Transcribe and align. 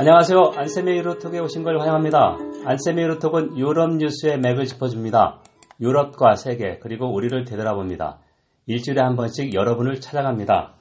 안녕하세요. 0.00 0.52
안세미 0.56 0.96
유로톡에 0.96 1.40
오신 1.40 1.62
걸 1.62 1.78
환영합니다. 1.78 2.38
안세미 2.64 3.02
유로톡은 3.02 3.58
유럽 3.58 3.96
뉴스의 3.96 4.38
맥을 4.40 4.64
짚어줍니다. 4.64 5.42
유럽과 5.78 6.36
세계 6.36 6.78
그리고 6.78 7.12
우리를 7.12 7.44
되돌아 7.44 7.74
봅니다. 7.74 8.18
일주일에 8.64 9.02
한 9.02 9.14
번씩 9.14 9.52
여러분을 9.52 10.00
찾아갑니다. 10.00 10.72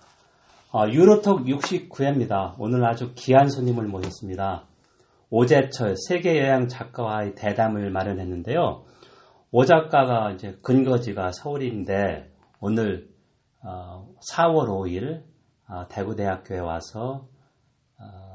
어, 0.72 0.88
유로톡 0.90 1.42
69회입니다. 1.48 2.56
오늘 2.60 2.86
아주 2.88 3.12
귀한 3.16 3.50
손님을 3.50 3.88
모셨습니다. 3.88 4.64
오재철 5.30 5.96
세계 6.08 6.40
여행 6.40 6.70
작가와의 6.70 7.36
대담을 7.36 7.92
마련했는데요. 7.92 8.86
오 9.52 9.66
작가가 9.66 10.32
이제 10.32 10.58
근거지가 10.64 11.34
서울인데 11.34 12.32
오늘 12.62 13.10
어, 13.66 14.08
4월 14.32 14.70
5일 14.70 15.24
어, 15.68 15.90
대구대학교에 15.90 16.60
와서 16.60 17.28
어, 18.00 18.29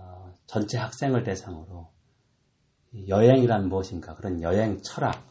전체 0.46 0.78
학생을 0.78 1.24
대상으로 1.24 1.88
여행이란 3.08 3.68
무엇인가 3.68 4.14
그런 4.14 4.40
여행 4.42 4.80
철학, 4.82 5.22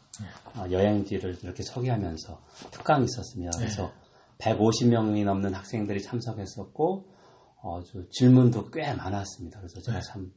어, 0.56 0.66
여행지를 0.70 1.38
이렇게 1.44 1.64
소개하면서 1.64 2.42
특강이 2.72 3.06
있었습니다. 3.06 3.52
그래서 3.58 3.92
150명이 4.40 5.24
넘는 5.24 5.54
학생들이 5.54 6.02
참석했었고 6.02 7.06
어, 7.62 7.80
질문도 8.12 8.70
꽤 8.72 8.94
많았습니다. 8.94 9.60
그래서 9.60 9.80
제가 9.82 10.02
참 10.02 10.34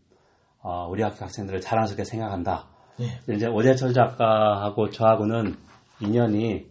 어, 0.61 0.87
우리 0.88 1.02
학교 1.02 1.24
학생들을 1.24 1.61
자랑스럽게 1.61 2.05
생각한다. 2.05 2.69
예. 3.01 3.35
이제 3.35 3.47
오재철 3.47 3.93
작가하고 3.93 4.91
저하고는 4.91 5.57
인연이 6.01 6.71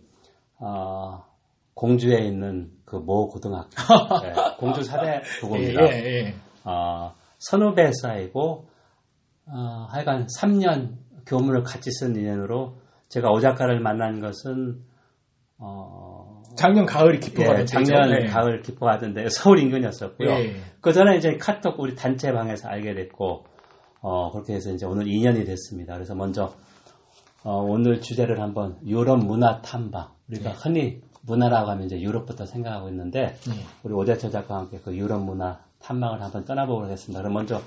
어, 0.59 1.25
공주에 1.73 2.19
있는 2.25 2.71
그 2.85 2.97
모 2.97 3.27
고등학교, 3.27 3.69
네, 4.23 4.33
공주 4.57 4.83
사대 4.83 5.21
부고입니다. 5.41 5.81
예, 5.87 6.05
예. 6.05 6.35
어, 6.63 7.13
선후 7.39 7.75
배 7.75 7.91
사이고 7.91 8.67
어, 9.47 9.87
하여간 9.89 10.27
3년 10.27 10.97
교문을 11.25 11.63
같이 11.63 11.91
쓴 11.91 12.15
인연으로 12.15 12.77
제가 13.09 13.29
오 13.31 13.39
작가를 13.39 13.79
만난 13.79 14.19
것은 14.19 14.83
어, 15.57 16.41
작년 16.57 16.85
가을이 16.85 17.19
기뻐가 17.19 17.59
예, 17.59 17.65
작년 17.65 18.25
가을 18.27 18.61
기뻐하던데 18.61 19.29
서울 19.29 19.59
인근이었었고요. 19.59 20.29
예. 20.29 20.55
그 20.81 20.93
전에 20.93 21.17
이제 21.17 21.37
카톡 21.37 21.79
우리 21.79 21.95
단체 21.95 22.31
방에서 22.31 22.67
알게 22.67 22.93
됐고 22.93 23.45
어, 24.01 24.31
그렇게 24.31 24.53
해서 24.53 24.71
이제 24.71 24.85
오늘 24.85 25.05
2년이 25.05 25.45
됐습니다. 25.45 25.93
그래서 25.95 26.15
먼저 26.15 26.53
어, 27.43 27.57
오늘 27.57 28.01
주제를 28.01 28.41
한번 28.41 28.77
유럽 28.85 29.17
문화 29.19 29.61
탐방 29.61 30.09
우리가 30.29 30.51
네. 30.51 30.57
흔히 30.57 31.01
문화라고 31.23 31.69
하면 31.71 31.85
이제 31.85 31.99
유럽부터 31.99 32.45
생각하고 32.45 32.89
있는데 32.89 33.35
예. 33.49 33.65
우리 33.83 33.93
오재철 33.93 34.31
작가와 34.31 34.61
함께 34.61 34.79
그 34.83 34.95
유럽 34.95 35.23
문화 35.23 35.59
탐방을 35.79 36.21
한번 36.21 36.45
떠나보도록 36.45 36.85
하겠습니다. 36.85 37.21
그럼 37.21 37.33
먼저 37.33 37.61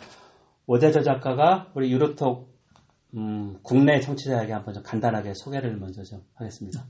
오재철 0.66 1.02
작가가 1.02 1.70
우리 1.74 1.90
유로톡 1.90 2.48
음, 3.14 3.58
국내 3.62 4.00
청취자에게 4.00 4.52
한번 4.52 4.74
좀 4.74 4.82
간단하게 4.82 5.32
소개를 5.34 5.76
먼저 5.76 6.02
좀 6.02 6.22
하겠습니다. 6.34 6.84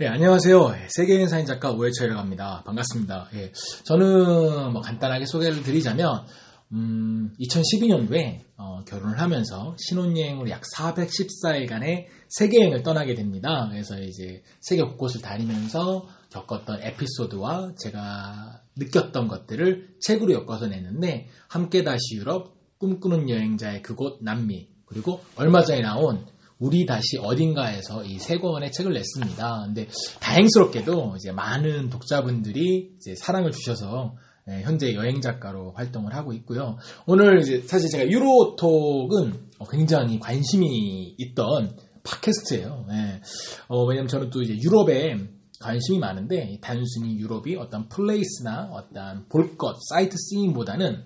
예, 0.00 0.08
안녕하세요. 0.08 0.74
예, 0.74 0.88
세계인 0.90 1.28
사인 1.28 1.46
작가 1.46 1.70
오해철이라고 1.70 2.20
합니다. 2.20 2.62
반갑습니다. 2.66 3.28
예, 3.34 3.52
저는 3.84 4.72
뭐 4.72 4.82
간단하게 4.82 5.24
소개를 5.24 5.62
드리자면, 5.62 6.26
음, 6.72 7.32
2012년도에 7.40 8.40
어, 8.56 8.82
결혼을 8.84 9.20
하면서 9.20 9.76
신혼여행으로 9.78 10.50
약 10.50 10.62
414일간의 10.76 12.06
세계여행을 12.28 12.82
떠나게 12.82 13.14
됩니다. 13.14 13.68
그래서 13.70 14.00
이제 14.00 14.42
세계 14.60 14.82
곳곳을 14.82 15.22
다니면서 15.22 16.06
겪었던 16.30 16.82
에피소드와 16.82 17.74
제가 17.78 18.63
느꼈던 18.76 19.28
것들을 19.28 19.96
책으로 20.00 20.32
엮어서 20.32 20.66
냈는데, 20.68 21.28
함께 21.48 21.84
다시 21.84 22.16
유럽, 22.16 22.54
꿈꾸는 22.78 23.30
여행자의 23.30 23.82
그곳 23.82 24.18
남미, 24.22 24.68
그리고 24.86 25.20
얼마 25.36 25.62
전에 25.62 25.80
나온 25.80 26.26
우리 26.58 26.86
다시 26.86 27.18
어딘가에서 27.18 28.04
이 28.04 28.18
세 28.18 28.38
권의 28.38 28.70
책을 28.72 28.92
냈습니다. 28.92 29.62
근데 29.66 29.88
다행스럽게도 30.20 31.14
이제 31.16 31.32
많은 31.32 31.90
독자분들이 31.90 32.92
이제 32.96 33.14
사랑을 33.16 33.50
주셔서 33.50 34.16
예, 34.50 34.60
현재 34.62 34.94
여행 34.94 35.20
작가로 35.20 35.72
활동을 35.72 36.14
하고 36.14 36.32
있고요. 36.34 36.76
오늘 37.06 37.40
이제 37.40 37.62
사실 37.62 37.88
제가 37.90 38.06
유로톡은 38.10 39.32
어, 39.58 39.64
굉장히 39.68 40.18
관심이 40.20 41.14
있던 41.18 41.76
팟캐스트예요. 42.02 42.86
예. 42.90 43.20
어, 43.68 43.84
왜냐면 43.84 44.08
저는 44.08 44.30
또 44.30 44.42
이제 44.42 44.54
유럽에 44.54 45.16
관심이 45.64 45.98
많은데 45.98 46.58
단순히 46.60 47.16
유럽이 47.18 47.56
어떤 47.56 47.88
플레이스나 47.88 48.68
어떤 48.70 49.26
볼 49.28 49.56
것, 49.56 49.78
사이트 49.88 50.14
싱보다는 50.18 51.04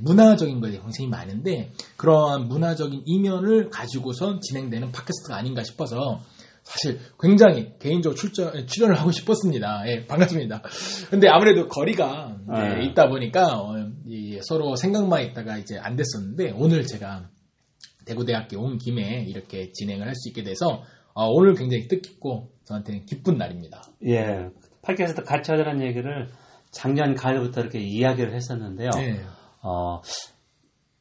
문화적인 0.00 0.60
것에 0.60 0.78
관심이 0.78 1.08
많은데 1.08 1.72
그러한 1.96 2.48
문화적인 2.48 3.02
이면을 3.06 3.70
가지고선 3.70 4.40
진행되는 4.40 4.90
팟캐스트가 4.90 5.36
아닌가 5.36 5.62
싶어서 5.62 6.20
사실 6.64 6.98
굉장히 7.20 7.72
개인적으로 7.78 8.16
출전, 8.16 8.66
출연을 8.66 8.98
하고 8.98 9.12
싶었습니다. 9.12 9.84
예, 9.86 10.06
반갑습니다. 10.06 10.62
근데 11.10 11.28
아무래도 11.28 11.68
거리가 11.68 12.38
네. 12.48 12.84
있다 12.86 13.08
보니까 13.08 13.60
어, 13.60 13.74
이 14.06 14.40
서로 14.42 14.74
생각만 14.74 15.22
있다가 15.26 15.58
이제 15.58 15.78
안 15.78 15.94
됐었는데 15.94 16.54
오늘 16.56 16.86
제가 16.86 17.28
대구대학교 18.04 18.60
온 18.60 18.78
김에 18.78 19.26
이렇게 19.28 19.70
진행을 19.72 20.06
할 20.08 20.14
수 20.14 20.28
있게 20.28 20.42
돼서 20.42 20.82
어, 21.14 21.26
오늘 21.28 21.54
굉장히 21.54 21.88
뜻깊고 21.88 22.50
저한테는 22.64 23.04
기쁜 23.06 23.36
날입니다. 23.38 23.82
예, 24.06 24.48
팟캐스트 24.82 25.24
같이 25.24 25.50
하자는 25.52 25.82
얘기를 25.82 26.28
작년 26.70 27.14
가을부터 27.14 27.60
이렇게 27.60 27.78
이야기를 27.80 28.32
했었는데요. 28.34 28.90
네. 28.96 29.20
어, 29.62 30.00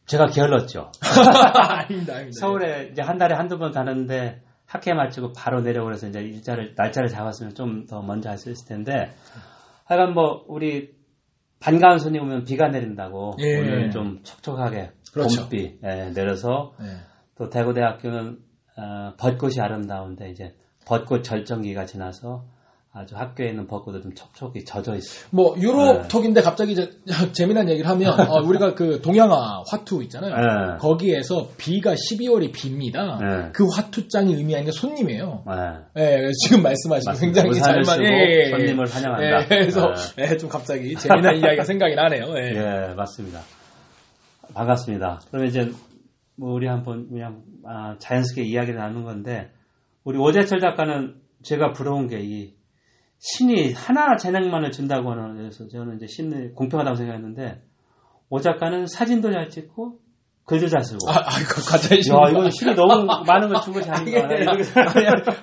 제가 0.05 0.27
게을렀죠. 0.27 0.91
아닙니다, 1.01 2.15
아닙니다. 2.15 2.39
서울에 2.39 2.89
이제 2.91 3.01
한 3.01 3.17
달에 3.17 3.35
한두 3.35 3.57
번 3.57 3.71
가는데 3.71 4.41
학회 4.65 4.93
마치고 4.93 5.33
바로 5.33 5.61
내려오고 5.61 5.85
그래서 5.87 6.07
이제 6.07 6.19
일자를, 6.19 6.73
날짜를 6.77 7.09
잡았으면 7.09 7.55
좀 7.55 7.85
더 7.87 8.01
먼저 8.01 8.29
할 8.29 8.37
수 8.37 8.49
있을 8.51 8.67
텐데 8.67 9.11
하여간 9.85 10.13
뭐, 10.13 10.45
우리 10.47 10.93
반가운 11.59 11.99
손님 11.99 12.23
오면 12.23 12.43
비가 12.45 12.67
내린다고 12.69 13.35
예. 13.39 13.59
오늘 13.59 13.91
좀 13.91 14.21
촉촉하게 14.23 14.91
그렇죠. 15.13 15.41
봄비 15.41 15.79
예, 15.83 16.11
내려서 16.13 16.73
네. 16.79 16.87
또 17.37 17.49
대구대학교는 17.49 18.39
어, 18.77 19.13
벚꽃이 19.17 19.55
아름다운데 19.59 20.29
이제 20.29 20.53
벚꽃 20.85 21.23
절정기가 21.23 21.85
지나서 21.85 22.43
아주 22.93 23.15
학교에 23.15 23.47
있는 23.47 23.67
벚꽃도 23.67 24.01
좀 24.01 24.13
촉촉히 24.13 24.65
젖어 24.65 24.95
있어요. 24.95 25.25
뭐 25.31 25.55
유럽 25.59 26.01
네. 26.01 26.07
톡인데 26.09 26.41
갑자기 26.41 26.75
저, 26.75 26.85
재미난 27.31 27.69
얘기를 27.69 27.89
하면 27.89 28.19
어, 28.19 28.41
우리가 28.43 28.73
그 28.75 29.01
동양화 29.01 29.63
화투 29.69 30.03
있잖아요. 30.03 30.35
네. 30.35 30.77
거기에서 30.77 31.47
비가 31.57 31.93
12월이 31.93 32.51
비입니다. 32.51 33.17
네. 33.21 33.49
그 33.53 33.65
화투장이 33.73 34.33
의미하는 34.33 34.65
게 34.65 34.71
손님이에요. 34.73 35.43
예. 35.47 36.01
예, 36.01 36.17
그래서 36.17 36.31
지금 36.45 36.63
말씀하신. 36.63 37.13
굉장히 37.13 37.53
잘 37.61 37.81
쓰고 37.85 37.95
맞- 37.97 38.03
예, 38.05 38.09
예, 38.13 38.45
예. 38.47 38.49
손님을 38.49 38.85
환영한다. 38.93 39.41
예, 39.43 39.47
그래서 39.47 39.93
예, 40.17 40.35
좀 40.35 40.49
갑자기 40.49 40.93
재미난 40.95 41.37
이야기가 41.37 41.63
생각이 41.63 41.95
나네요. 41.95 42.25
예. 42.35 42.51
예, 42.91 42.93
맞습니다. 42.93 43.39
반갑습니다. 44.53 45.21
그러면 45.29 45.47
이제 45.47 45.71
뭐 46.41 46.53
우리 46.53 46.65
한번 46.67 47.07
그냥 47.07 47.43
아, 47.63 47.95
자연스럽게 47.99 48.41
이야기를 48.49 48.79
나누는 48.79 49.03
건데 49.03 49.51
우리 50.03 50.17
오재철 50.17 50.59
작가는 50.59 51.15
제가 51.43 51.71
부러운 51.71 52.07
게 52.07 52.19
이 52.19 52.55
신이 53.23 53.73
하나 53.73 54.17
재능만을 54.17 54.71
준다고 54.71 55.11
하는 55.11 55.37
그래서 55.37 55.67
저는 55.67 55.97
이제 55.97 56.07
신이 56.07 56.53
공평하다고 56.55 56.95
생각했는데 56.95 57.61
오 58.29 58.39
작가는 58.39 58.87
사진도 58.87 59.31
잘 59.31 59.47
찍고 59.49 59.99
글도 60.45 60.67
잘 60.67 60.83
쓰고 60.83 61.07
아, 61.07 61.19
아, 61.19 61.39
이거 61.39 61.61
가짜이 61.61 61.99
야 61.99 62.29
이건 62.31 62.49
신이 62.49 62.73
너무 62.73 63.05
많은 63.27 63.49
걸 63.49 63.61
주고 63.61 63.77
아, 63.77 63.83
자는 63.83 64.11
거야 64.11 64.37
이렇게 64.39 64.63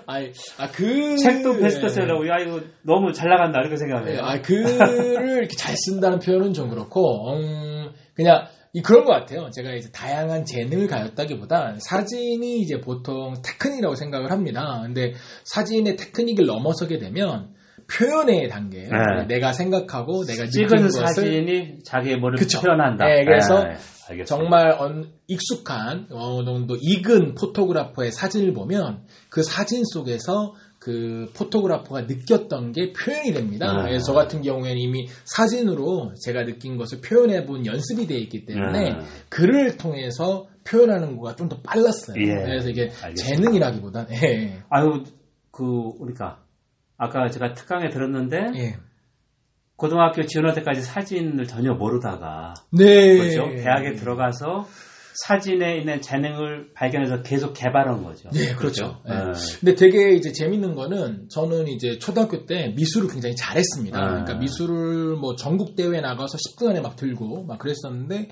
아니, 0.06 0.32
아, 0.58 0.68
그. 0.72 1.16
책도 1.18 1.52
베스트셀러고 1.60 2.26
야 2.26 2.38
이거 2.40 2.60
너무 2.82 3.12
잘 3.12 3.28
나간다 3.30 3.60
이렇게 3.60 3.76
생각해요. 3.76 4.16
예, 4.16 4.20
아, 4.20 4.40
글을 4.42 5.38
이렇게 5.38 5.56
잘 5.56 5.76
쓴다는 5.76 6.18
표현은 6.18 6.52
좀 6.52 6.68
그렇고, 6.68 7.32
음, 7.32 7.92
그냥, 8.14 8.46
이 8.74 8.82
그런 8.82 9.04
것 9.04 9.12
같아요. 9.12 9.50
제가 9.50 9.72
이제 9.74 9.90
다양한 9.90 10.44
재능을 10.44 10.86
가졌다기보다 10.88 11.76
사진이 11.78 12.60
이제 12.60 12.80
보통 12.80 13.34
테크닉이라고 13.44 13.94
생각을 13.94 14.30
합니다. 14.30 14.80
근데 14.82 15.14
사진의 15.44 15.96
테크닉을 15.96 16.46
넘어서게 16.46 16.98
되면 16.98 17.54
표현의 17.90 18.48
단계, 18.50 18.82
네. 18.82 19.26
내가 19.28 19.52
생각하고 19.52 20.24
내가 20.26 20.44
찍은 20.46 20.90
사진이 20.90 21.78
자기의 21.84 22.18
뭐를 22.18 22.38
그쵸. 22.38 22.60
표현한다. 22.60 23.06
네, 23.06 23.24
그래서 23.24 23.64
네. 23.64 24.24
정말 24.24 24.74
언- 24.78 25.12
익숙한 25.26 26.06
어느 26.10 26.44
정도 26.44 26.76
익은 26.80 27.34
photographer의 27.34 28.12
사진을 28.12 28.52
보면 28.52 29.04
그 29.30 29.42
사진 29.42 29.82
속에서 29.84 30.54
그 30.78 31.30
photographer가 31.34 32.02
느꼈던 32.02 32.72
게 32.72 32.92
표현이 32.92 33.32
됩니다. 33.32 33.72
네. 33.76 33.82
그래서 33.88 34.06
저 34.06 34.12
같은 34.12 34.42
경우에는 34.42 34.78
이미 34.78 35.08
사진으로 35.24 36.12
제가 36.22 36.44
느낀 36.44 36.76
것을 36.76 37.00
표현해 37.00 37.46
본 37.46 37.66
연습이 37.66 38.06
되어 38.06 38.18
있기 38.18 38.44
때문에 38.46 38.90
네. 38.90 38.98
글을 39.28 39.76
통해서 39.76 40.46
표현하는 40.64 41.16
거가 41.16 41.34
좀 41.34 41.48
더 41.48 41.56
빨랐어요. 41.62 42.20
예. 42.20 42.34
그래서 42.44 42.68
이게 42.68 42.90
알겠습니다. 43.02 43.16
재능이라기보다 43.24 44.06
예. 44.22 44.62
아유, 44.68 45.02
그, 45.50 45.64
우리가, 45.98 46.40
아까 46.98 47.28
제가 47.28 47.54
특강에 47.54 47.88
들었는데, 47.88 48.36
예. 48.56 48.76
고등학교 49.76 50.22
지원할 50.22 50.54
때까지 50.56 50.82
사진을 50.82 51.46
전혀 51.46 51.72
모르다가, 51.72 52.54
네. 52.70 53.16
그렇죠? 53.16 53.48
대학에 53.62 53.94
들어가서 53.94 54.66
사진에 55.26 55.78
있는 55.78 56.00
재능을 56.00 56.72
발견해서 56.74 57.22
계속 57.22 57.52
개발한 57.52 58.04
거죠. 58.04 58.28
네, 58.30 58.54
그렇죠. 58.54 59.00
네. 59.06 59.14
네. 59.14 59.32
근데 59.60 59.74
되게 59.74 60.14
이제 60.14 60.32
재밌는 60.32 60.74
거는 60.74 61.28
저는 61.30 61.66
이제 61.68 61.98
초등학교 61.98 62.46
때 62.46 62.72
미술을 62.76 63.08
굉장히 63.08 63.34
잘했습니다. 63.36 63.98
네. 64.00 64.06
그러니까 64.06 64.34
미술을 64.34 65.16
뭐 65.16 65.34
전국 65.36 65.74
대회 65.76 66.00
나가서 66.00 66.36
10등 66.36 66.68
안에 66.70 66.80
막 66.80 66.96
들고 66.96 67.44
막 67.44 67.58
그랬었는데 67.58 68.28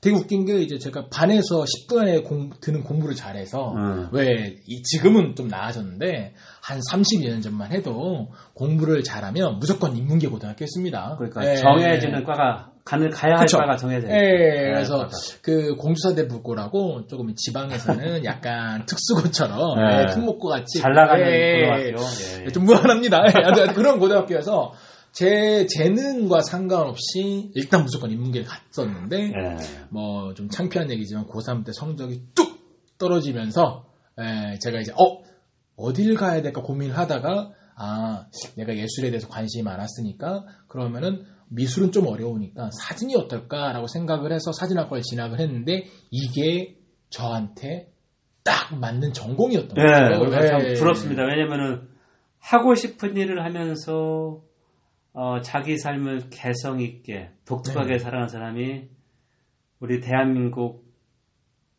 되게 0.00 0.14
웃긴 0.16 0.44
게 0.44 0.60
이제 0.60 0.78
제가 0.78 1.08
반에서 1.10 1.64
10등 1.64 1.98
안에 1.98 2.22
공- 2.22 2.50
드는 2.60 2.82
공부를 2.84 3.14
잘해서 3.14 3.72
음. 3.72 4.08
왜 4.12 4.56
이- 4.66 4.82
지금은 4.82 5.34
좀 5.34 5.48
나아졌는데 5.48 6.34
한 6.62 6.80
32년 6.92 7.42
전만 7.42 7.72
해도 7.72 8.28
공부를 8.54 9.02
잘하면 9.02 9.58
무조건 9.58 9.96
인문계 9.96 10.28
고등학교 10.28 10.64
였습니다. 10.64 11.14
그러니까 11.18 11.40
네. 11.40 11.56
정해지는 11.56 12.24
과가 12.24 12.70
가는 12.88 13.10
가야 13.10 13.34
할 13.36 13.40
그쵸. 13.44 13.58
과가 13.58 13.76
정해져. 13.76 14.08
예, 14.08 14.70
그래서 14.72 14.96
맞아. 14.96 15.16
그 15.42 15.76
공주사대부고라고 15.76 17.06
조금 17.06 17.34
지방에서는 17.34 18.24
약간 18.24 18.86
특수고처럼 18.86 19.76
네. 19.76 20.00
예, 20.00 20.06
특목고 20.06 20.48
같이 20.48 20.78
잘 20.78 20.94
나가는 20.94 21.22
예, 21.22 21.82
고등학교. 21.84 22.44
예. 22.46 22.48
좀 22.50 22.64
무한합니다. 22.64 23.24
예, 23.26 23.72
그런 23.74 23.98
고등학교여서 23.98 24.72
제 25.12 25.66
재능과 25.66 26.40
상관없이 26.40 27.50
일단 27.54 27.82
무조건 27.82 28.10
인문계를 28.10 28.46
갔었는데 28.46 29.18
예. 29.18 29.56
뭐좀 29.90 30.48
창피한 30.48 30.90
얘기지만 30.90 31.26
고3 31.26 31.66
때 31.66 31.72
성적이 31.74 32.22
뚝 32.34 32.96
떨어지면서 32.96 33.84
예, 34.18 34.58
제가 34.60 34.80
이제 34.80 34.92
어 34.92 35.20
어딜 35.76 36.14
가야 36.14 36.40
될까 36.40 36.62
고민을 36.62 36.96
하다가 36.96 37.50
아 37.76 38.24
내가 38.56 38.74
예술에 38.74 39.10
대해서 39.10 39.28
관심이 39.28 39.62
많았으니까 39.62 40.46
그러면은 40.68 41.26
미술은 41.50 41.92
좀 41.92 42.06
어려우니까 42.06 42.70
사진이 42.70 43.16
어떨까라고 43.16 43.86
생각을 43.86 44.32
해서 44.32 44.52
사진학과에 44.52 45.00
진학을 45.00 45.40
했는데 45.40 45.86
이게 46.10 46.76
저한테 47.10 47.92
딱 48.44 48.78
맞는 48.78 49.12
전공이었던 49.12 49.76
예, 49.78 49.82
거예요. 49.82 50.30
참 50.46 50.60
예. 50.62 50.74
부럽습니다. 50.74 51.24
왜냐면은 51.24 51.88
하고 52.38 52.74
싶은 52.74 53.16
일을 53.16 53.44
하면서 53.44 54.42
어, 55.12 55.40
자기 55.40 55.76
삶을 55.78 56.30
개성 56.30 56.80
있게 56.80 57.30
독특하게 57.44 57.94
네. 57.94 57.98
살아가는 57.98 58.28
사람이 58.28 58.88
우리 59.80 60.00
대한민국 60.00 60.86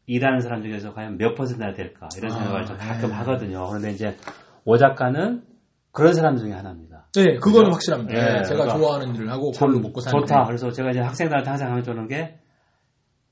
일하는 0.05 0.41
사람 0.41 0.61
중에서 0.63 0.93
과연 0.93 1.17
몇 1.17 1.35
퍼센트나 1.35 1.73
될까 1.73 2.09
이런 2.17 2.31
아, 2.31 2.35
생각을 2.35 2.65
좀 2.65 2.77
가끔 2.77 3.09
네. 3.09 3.15
하거든요. 3.15 3.67
그런데 3.67 3.91
이제 3.91 4.17
오 4.65 4.77
작가는 4.77 5.43
그런 5.91 6.13
사람 6.13 6.35
중에 6.37 6.51
하나입니다. 6.51 6.98
네, 7.15 7.37
그거는 7.37 7.65
그죠? 7.65 7.71
확실합니다. 7.73 8.13
예, 8.13 8.39
예, 8.39 8.43
제가 8.43 8.63
그러니까 8.63 8.77
좋아하는 8.77 9.15
일을 9.15 9.31
하고 9.31 9.51
참 9.51 9.67
그걸로 9.67 9.87
먹고 9.87 10.01
사는 10.01 10.19
좋다. 10.19 10.45
그래서 10.45 10.71
제가 10.71 10.91
이제 10.91 10.99
학생들한테 10.99 11.49
항상 11.49 11.69
강조하는 11.69 12.07
게 12.07 12.39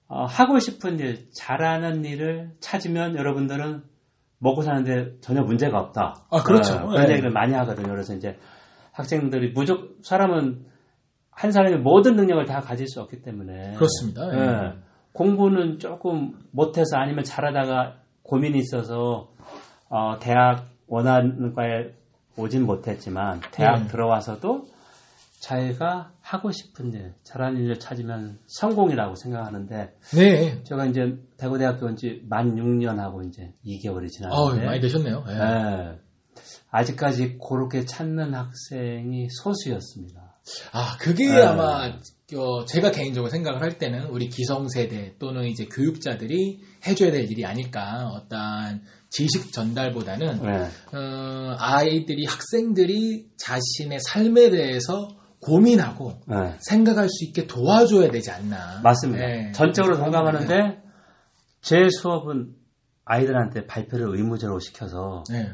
어, 0.08 0.26
하고 0.26 0.60
싶은 0.60 1.00
일, 1.00 1.30
잘하는 1.32 2.06
일을 2.06 2.52
찾으면 2.60 3.16
여러분들은 3.18 3.84
먹고 4.40 4.62
사는데 4.62 5.20
전혀 5.22 5.42
문제가 5.42 5.80
없다. 5.80 6.26
아, 6.30 6.44
그렇죠. 6.44 6.76
어, 6.76 6.88
그런 6.88 7.10
예. 7.10 7.14
얘기를 7.14 7.30
많이 7.32 7.54
하거든요. 7.54 7.90
그래서 7.90 8.14
이제 8.14 8.38
학생들이 8.94 9.52
무조건 9.52 9.96
사람은 10.02 10.66
한 11.30 11.52
사람이 11.52 11.78
모든 11.78 12.16
능력을 12.16 12.46
다 12.46 12.62
가질 12.62 12.88
수 12.88 13.02
없기 13.02 13.22
때문에 13.22 13.74
그렇습니다. 13.74 14.28
예. 14.34 14.40
예. 14.40 14.74
공부는 15.14 15.80
조금 15.80 16.34
못해서 16.52 16.98
아니면 16.98 17.24
잘하다가 17.24 17.98
고민이 18.24 18.58
있어서 18.60 19.30
어, 19.90 20.18
대학 20.20 20.70
원하는 20.88 21.54
과에 21.54 21.92
오진 22.38 22.66
못했지만 22.66 23.42
대학 23.52 23.84
네. 23.84 23.88
들어와서도 23.88 24.68
자기가 25.40 26.12
하고 26.22 26.52
싶은 26.52 26.94
일, 26.94 27.14
잘하는 27.24 27.62
일을 27.62 27.80
찾으면 27.80 28.40
성공이라고 28.48 29.16
생각하는데 29.16 29.94
네. 30.16 30.64
제가 30.64 30.86
이제 30.88 31.18
대구 31.38 31.58
대학교 31.58 31.86
온 31.86 31.96
지 31.96 32.24
만 32.28 32.56
6년 32.56 32.98
하고 32.98 33.22
이제 33.24 33.54
2개월이 33.66 34.06
어, 34.06 34.08
지났는데 34.08 34.66
많이 34.66 34.80
되셨네요. 34.82 35.26
예. 35.30 35.34
예. 35.34 36.00
아직까지 36.72 37.38
그렇게 37.48 37.86
찾는 37.86 38.34
학생이 38.34 39.28
소수였습니다. 39.30 40.40
아, 40.72 40.98
그게 41.00 41.28
네. 41.28 41.42
아마 41.42 41.88
어, 42.36 42.66
제가 42.66 42.92
개인적으로 42.92 43.30
생각을 43.30 43.62
할 43.62 43.78
때는 43.78 44.08
우리 44.08 44.30
기성세대 44.30 45.16
또는 45.20 45.46
이제 45.46 45.66
교육자들이 45.66 46.62
해줘야 46.86 47.12
될 47.12 47.30
일이 47.32 47.46
아닐까. 47.46 48.08
어떤 48.14 48.82
지식 49.10 49.54
전달보다는 49.54 50.42
예. 50.46 50.98
어, 50.98 51.56
아이들이 51.60 52.26
학생들이 52.26 53.28
자신의 53.38 54.00
삶에 54.02 54.50
대해서 54.50 55.08
고민하고 55.42 56.20
예. 56.32 56.56
생각할 56.60 57.08
수 57.10 57.26
있게 57.26 57.48
도와줘야 57.48 58.12
되지 58.12 58.32
않나. 58.32 58.82
맞습니다. 58.84 59.24
예. 59.24 59.52
전적으로 59.54 59.98
동감하는데 59.98 60.82
제 61.62 61.88
수업은 61.90 62.54
아이들한테 63.06 63.66
발표를 63.68 64.16
의무적으로 64.18 64.60
시켜서 64.60 65.24
네. 65.30 65.50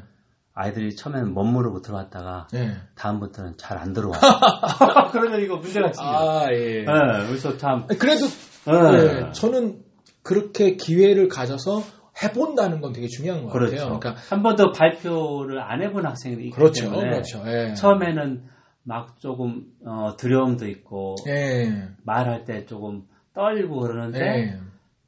아이들이 0.55 0.95
처음에는 0.95 1.33
못 1.33 1.43
모르 1.45 1.71
고 1.71 1.81
들어왔다가 1.81 2.47
네. 2.51 2.75
다음부터는 2.95 3.57
잘 3.57 3.77
안 3.77 3.93
들어와. 3.93 4.13
그러면 5.11 5.41
이거 5.41 5.57
문제가 5.57 5.87
있습니다. 5.87 6.17
아, 6.17 6.47
예. 6.51 6.81
예, 6.81 6.85
그래서 7.27 7.57
참 7.57 7.85
그래도 7.87 8.25
예. 8.67 9.21
네, 9.21 9.31
저는 9.31 9.82
그렇게 10.23 10.75
기회를 10.75 11.27
가져서 11.27 11.81
해본다는 12.23 12.79
건 12.81 12.93
되게 12.93 13.07
중요한 13.07 13.43
것 13.43 13.51
그렇죠. 13.51 13.75
같아요. 13.75 13.99
그러니까 13.99 14.21
한 14.29 14.43
번도 14.43 14.71
발표를 14.71 15.59
안 15.61 15.81
해본 15.81 16.05
학생들이 16.05 16.45
있기 16.47 16.55
그렇죠, 16.55 16.85
때문에 16.85 17.09
그렇죠. 17.09 17.41
예. 17.47 17.73
처음에는 17.73 18.43
막 18.83 19.19
조금 19.19 19.65
어, 19.85 20.15
두려움도 20.17 20.67
있고 20.67 21.15
예. 21.27 21.89
말할 22.03 22.43
때 22.45 22.65
조금 22.65 23.03
떨리고 23.33 23.79
그러는데 23.79 24.19
예. 24.19 24.59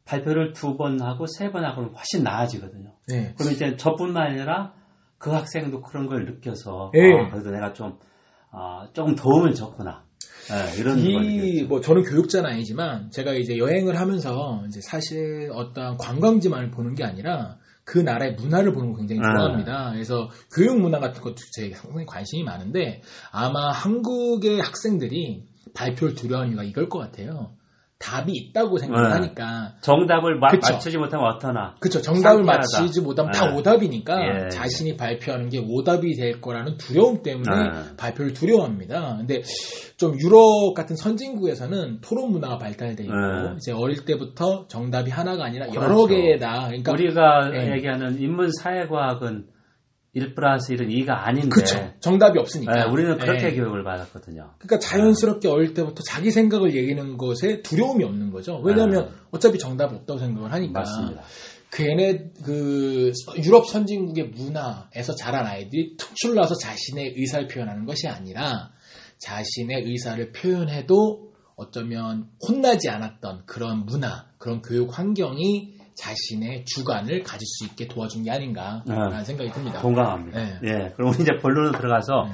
발표를 0.05 0.53
두 0.53 0.77
번 0.77 0.99
하고 1.01 1.25
세 1.27 1.51
번 1.51 1.63
하고는 1.65 1.89
훨씬 1.93 2.23
나아지거든요. 2.23 2.91
예. 3.11 3.33
그럼 3.37 3.51
이제 3.53 3.75
저뿐만 3.75 4.27
아니라 4.31 4.73
그 5.17 5.31
학생도 5.31 5.81
그런 5.81 6.07
걸 6.07 6.25
느껴서 6.25 6.91
예. 6.95 7.01
아, 7.19 7.29
그래도 7.29 7.51
내가 7.51 7.73
좀 7.73 7.99
아, 8.51 8.87
조금 8.93 9.15
도움을 9.15 9.53
줬구나 9.53 10.04
예, 10.51 10.79
이런 10.79 11.03
걸 11.03 11.25
이. 11.25 11.63
뭐, 11.63 11.81
저는 11.81 12.03
교육자는 12.03 12.49
아니지만, 12.49 13.09
제가 13.11 13.33
이제 13.33 13.57
여행을 13.57 13.99
하면서, 13.99 14.63
이제 14.67 14.79
사실 14.81 15.49
어떤 15.53 15.97
관광지만을 15.97 16.71
보는 16.71 16.95
게 16.95 17.03
아니라, 17.03 17.57
그 17.83 17.99
나라의 17.99 18.33
문화를 18.33 18.73
보는 18.73 18.91
거 18.91 18.97
굉장히 18.97 19.21
아. 19.23 19.31
좋아합니다. 19.31 19.91
그래서 19.93 20.29
교육 20.53 20.79
문화 20.79 20.99
같은 20.99 21.21
것도 21.21 21.35
제 21.53 21.71
상당히 21.71 22.05
관심이 22.05 22.43
많은데, 22.43 23.01
아마 23.31 23.71
한국의 23.71 24.59
학생들이 24.59 25.43
발표를 25.73 26.15
두려워하는 26.15 26.51
이유가 26.51 26.63
이걸 26.63 26.89
것 26.89 26.99
같아요. 26.99 27.53
답이 28.05 28.31
있다고 28.33 28.77
생각을 28.77 29.09
네. 29.09 29.13
하니까, 29.15 29.73
정답을 29.81 30.35
마-. 30.39 30.49
맞추지 30.51 30.97
못하면 30.99 31.25
어떠나 31.25 31.75
그쵸. 31.79 32.01
정답을 32.01 32.45
상쾌하다. 32.45 32.79
맞히지 32.79 33.01
못하면 33.01 33.31
다 33.31 33.47
네. 33.49 33.57
오답이니까 33.57 34.45
예. 34.45 34.49
자신이 34.49 34.95
발표하는 34.95 35.49
게 35.49 35.59
오답이 35.67 36.13
될 36.13 36.39
거라는 36.39 36.77
두려움 36.77 37.23
때문에 37.23 37.63
네. 37.63 37.95
발표를 37.97 38.33
두려워합니다. 38.33 39.17
근데 39.17 39.41
좀 39.97 40.19
유럽 40.19 40.75
같은 40.75 40.95
선진국에서는 40.95 42.01
토론 42.01 42.31
문화가 42.31 42.57
발달돼 42.59 43.03
있고 43.05 43.15
네. 43.15 43.53
이제 43.57 43.71
어릴 43.71 44.05
때부터 44.05 44.67
정답이 44.67 45.09
하나가 45.09 45.45
아니라 45.45 45.67
여러 45.73 46.05
그렇죠. 46.05 46.07
개다. 46.07 46.67
그러니까 46.67 46.91
우리가 46.91 47.51
예. 47.55 47.71
얘기하는 47.73 48.19
인문 48.21 48.51
사회과학은 48.61 49.47
1 50.15 50.33
플러스 50.33 50.73
1은 50.73 50.87
2가 50.87 51.09
아닌데 51.09 51.49
그쵸. 51.49 51.91
정답이 51.99 52.39
없으니까. 52.39 52.73
예, 52.79 52.89
우리는 52.89 53.17
그렇게 53.17 53.47
예. 53.47 53.53
교육을 53.53 53.83
받았거든요. 53.83 54.53
그러니까 54.57 54.79
자연스럽게 54.79 55.49
어릴 55.49 55.73
때부터 55.73 56.03
자기 56.03 56.31
생각을 56.31 56.73
얘기하는 56.73 57.17
것에 57.17 57.61
두려움이 57.61 58.03
없는 58.05 58.31
거죠. 58.31 58.61
왜냐하면 58.63 59.13
어차피 59.31 59.59
정답이 59.59 59.93
없다고 59.93 60.17
생각을 60.17 60.53
하니까. 60.53 60.79
맞습니다. 60.79 61.21
걔네 61.71 62.31
그 62.45 63.11
유럽 63.43 63.67
선진국의 63.67 64.29
문화에서 64.29 65.13
자란 65.15 65.45
아이들이 65.45 65.97
특출나서 65.97 66.55
자신의 66.55 67.15
의사를 67.17 67.47
표현하는 67.47 67.85
것이 67.85 68.07
아니라 68.07 68.71
자신의 69.17 69.83
의사를 69.83 70.31
표현해도 70.31 71.33
어쩌면 71.57 72.29
혼나지 72.47 72.89
않았던 72.89 73.43
그런 73.45 73.85
문화, 73.85 74.25
그런 74.37 74.61
교육 74.61 74.97
환경이 74.97 75.74
자신의 75.95 76.65
주관을 76.65 77.23
가질 77.23 77.45
수 77.45 77.65
있게 77.65 77.87
도와준 77.87 78.23
게 78.23 78.31
아닌가라는 78.31 79.23
생각이 79.23 79.49
듭니다. 79.51 79.79
동감합니다. 79.81 80.39
네. 80.39 80.59
예, 80.63 80.93
그럼 80.95 81.13
이제 81.19 81.37
본론으로 81.41 81.71
들어가서 81.77 82.25
네. 82.27 82.33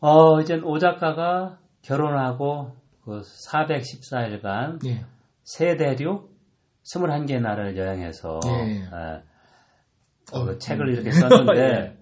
어, 0.00 0.40
이제 0.40 0.60
오 0.64 0.78
작가가 0.78 1.58
결혼하고 1.82 2.76
그 3.04 3.22
414일간 3.50 4.84
예. 4.86 5.04
세대륙 5.44 6.32
21개 6.84 7.40
나라를 7.40 7.76
여행해서 7.76 8.40
예. 8.46 8.80
예, 8.82 9.22
어, 10.32 10.44
그 10.44 10.58
책을 10.58 10.88
음. 10.88 10.92
이렇게 10.94 11.10
썼는데 11.10 11.52
예. 11.60 11.96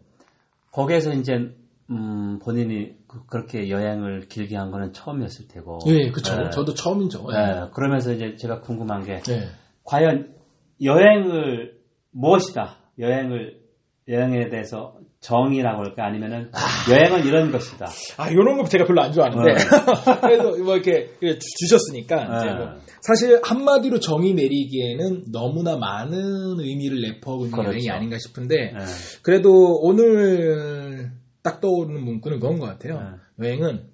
거기에서 0.72 1.12
이제 1.12 1.54
음, 1.90 2.38
본인이 2.38 2.94
그- 3.08 3.26
그렇게 3.26 3.68
여행을 3.70 4.28
길게 4.28 4.56
한 4.56 4.70
거는 4.70 4.92
처음이었을 4.92 5.48
테고. 5.48 5.80
예, 5.86 6.10
그쵸. 6.12 6.36
예. 6.44 6.50
저도 6.50 6.74
처음이죠. 6.74 7.26
예, 7.32 7.68
그러면서 7.74 8.12
이제 8.12 8.36
제가 8.36 8.60
궁금한 8.60 9.04
게 9.04 9.20
예. 9.28 9.48
과연 9.84 10.34
여행을 10.82 11.78
무엇이다? 12.12 12.76
여행을 12.98 13.60
여행에 14.08 14.48
대해서 14.48 14.96
정의라고 15.20 15.84
할까 15.84 16.06
아니면은 16.06 16.50
여행은 16.90 17.26
이런 17.26 17.52
것이다. 17.52 17.86
아, 18.16 18.30
이런 18.30 18.56
거 18.56 18.64
제가 18.64 18.86
별로 18.86 19.02
안 19.02 19.12
좋아하는데. 19.12 19.52
그래도 20.22 20.64
뭐 20.64 20.74
이렇게 20.76 21.10
주- 21.20 21.38
주셨으니까. 21.58 22.38
이제 22.38 22.46
네. 22.50 22.54
뭐 22.56 22.80
사실 23.02 23.38
한마디로 23.44 24.00
정의 24.00 24.32
내리기에는 24.34 25.30
너무나 25.30 25.76
많은 25.76 26.58
의미를 26.58 27.02
내포하고 27.02 27.44
있는 27.44 27.52
그렇죠. 27.56 27.70
여행이 27.72 27.90
아닌가 27.90 28.16
싶은데, 28.18 28.56
예. 28.56 28.76
그래도 29.22 29.78
오늘 29.82 31.10
딱 31.42 31.60
떠오르는 31.60 32.02
문구는 32.02 32.40
그건 32.40 32.58
것 32.58 32.66
같아요. 32.66 33.18
여행은 33.42 33.84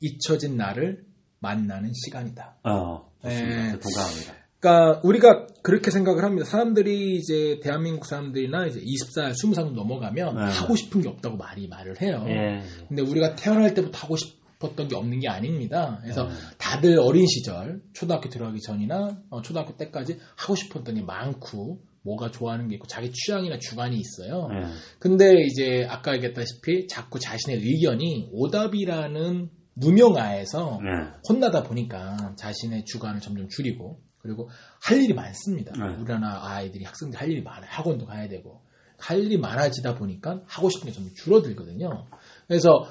잊혀진 0.00 0.56
나를 0.56 1.02
만나는 1.40 1.90
시간이다. 1.92 2.56
어, 2.64 3.10
좋습니다. 3.22 3.56
네. 3.56 3.78
동감합니다. 3.78 4.39
그러니까 4.60 5.00
우리가 5.02 5.46
그렇게 5.62 5.90
생각을 5.90 6.22
합니다. 6.22 6.44
사람들이 6.44 7.16
이제 7.16 7.58
대한민국 7.62 8.04
사람들이나 8.04 8.66
이제 8.66 8.80
20살, 8.80 9.32
20살 9.32 9.72
넘어가면 9.72 10.36
네. 10.36 10.42
하고 10.42 10.76
싶은 10.76 11.00
게 11.00 11.08
없다고 11.08 11.38
말이 11.38 11.66
말을 11.66 12.00
해요. 12.02 12.24
예. 12.28 12.62
근데 12.88 13.02
우리가 13.02 13.36
태어날 13.36 13.72
때부터 13.72 13.98
하고 13.98 14.16
싶었던 14.16 14.88
게 14.88 14.96
없는 14.96 15.20
게 15.20 15.28
아닙니다. 15.28 15.98
그래서 16.02 16.28
네. 16.28 16.34
다들 16.58 16.98
어린 16.98 17.26
시절, 17.26 17.80
초등학교 17.94 18.28
들어가기 18.28 18.60
전이나 18.60 19.18
어, 19.30 19.40
초등학교 19.40 19.76
때까지 19.76 20.18
하고 20.36 20.54
싶었던 20.54 20.94
게 20.94 21.02
많고 21.02 21.80
뭐가 22.02 22.30
좋아하는 22.30 22.68
게 22.68 22.74
있고 22.74 22.86
자기 22.86 23.10
취향이나 23.12 23.58
주관이 23.58 23.96
있어요. 23.96 24.48
예. 24.52 24.66
근데 24.98 25.40
이제 25.42 25.86
아까 25.88 26.14
얘기했다시피 26.14 26.86
자꾸 26.86 27.18
자신의 27.18 27.60
의견이 27.60 28.28
오답이라는 28.32 29.48
무명아에서 29.74 30.80
예. 30.82 31.12
혼나다 31.28 31.62
보니까 31.62 32.34
자신의 32.36 32.84
주관을 32.84 33.20
점점 33.20 33.48
줄이고 33.48 34.00
그리고 34.22 34.48
할 34.82 35.02
일이 35.02 35.14
많습니다. 35.14 35.72
네. 35.72 35.94
우리나라 35.96 36.46
아이들이 36.46 36.84
학생들 36.84 37.18
할 37.18 37.30
일이 37.30 37.42
많아요. 37.42 37.68
학원도 37.70 38.06
가야 38.06 38.28
되고 38.28 38.62
할 38.98 39.18
일이 39.20 39.38
많아지다 39.38 39.94
보니까 39.94 40.42
하고 40.46 40.68
싶은 40.68 40.86
게 40.86 40.92
점점 40.92 41.14
줄어들거든요. 41.14 42.06
그래서 42.46 42.86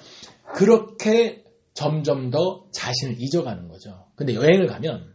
그렇게 0.56 1.44
점점 1.74 2.30
더 2.32 2.66
자신을 2.74 3.16
잊어가는 3.20 3.68
거죠. 3.68 4.08
근데 4.16 4.34
여행을 4.34 4.68
가면 4.68 5.14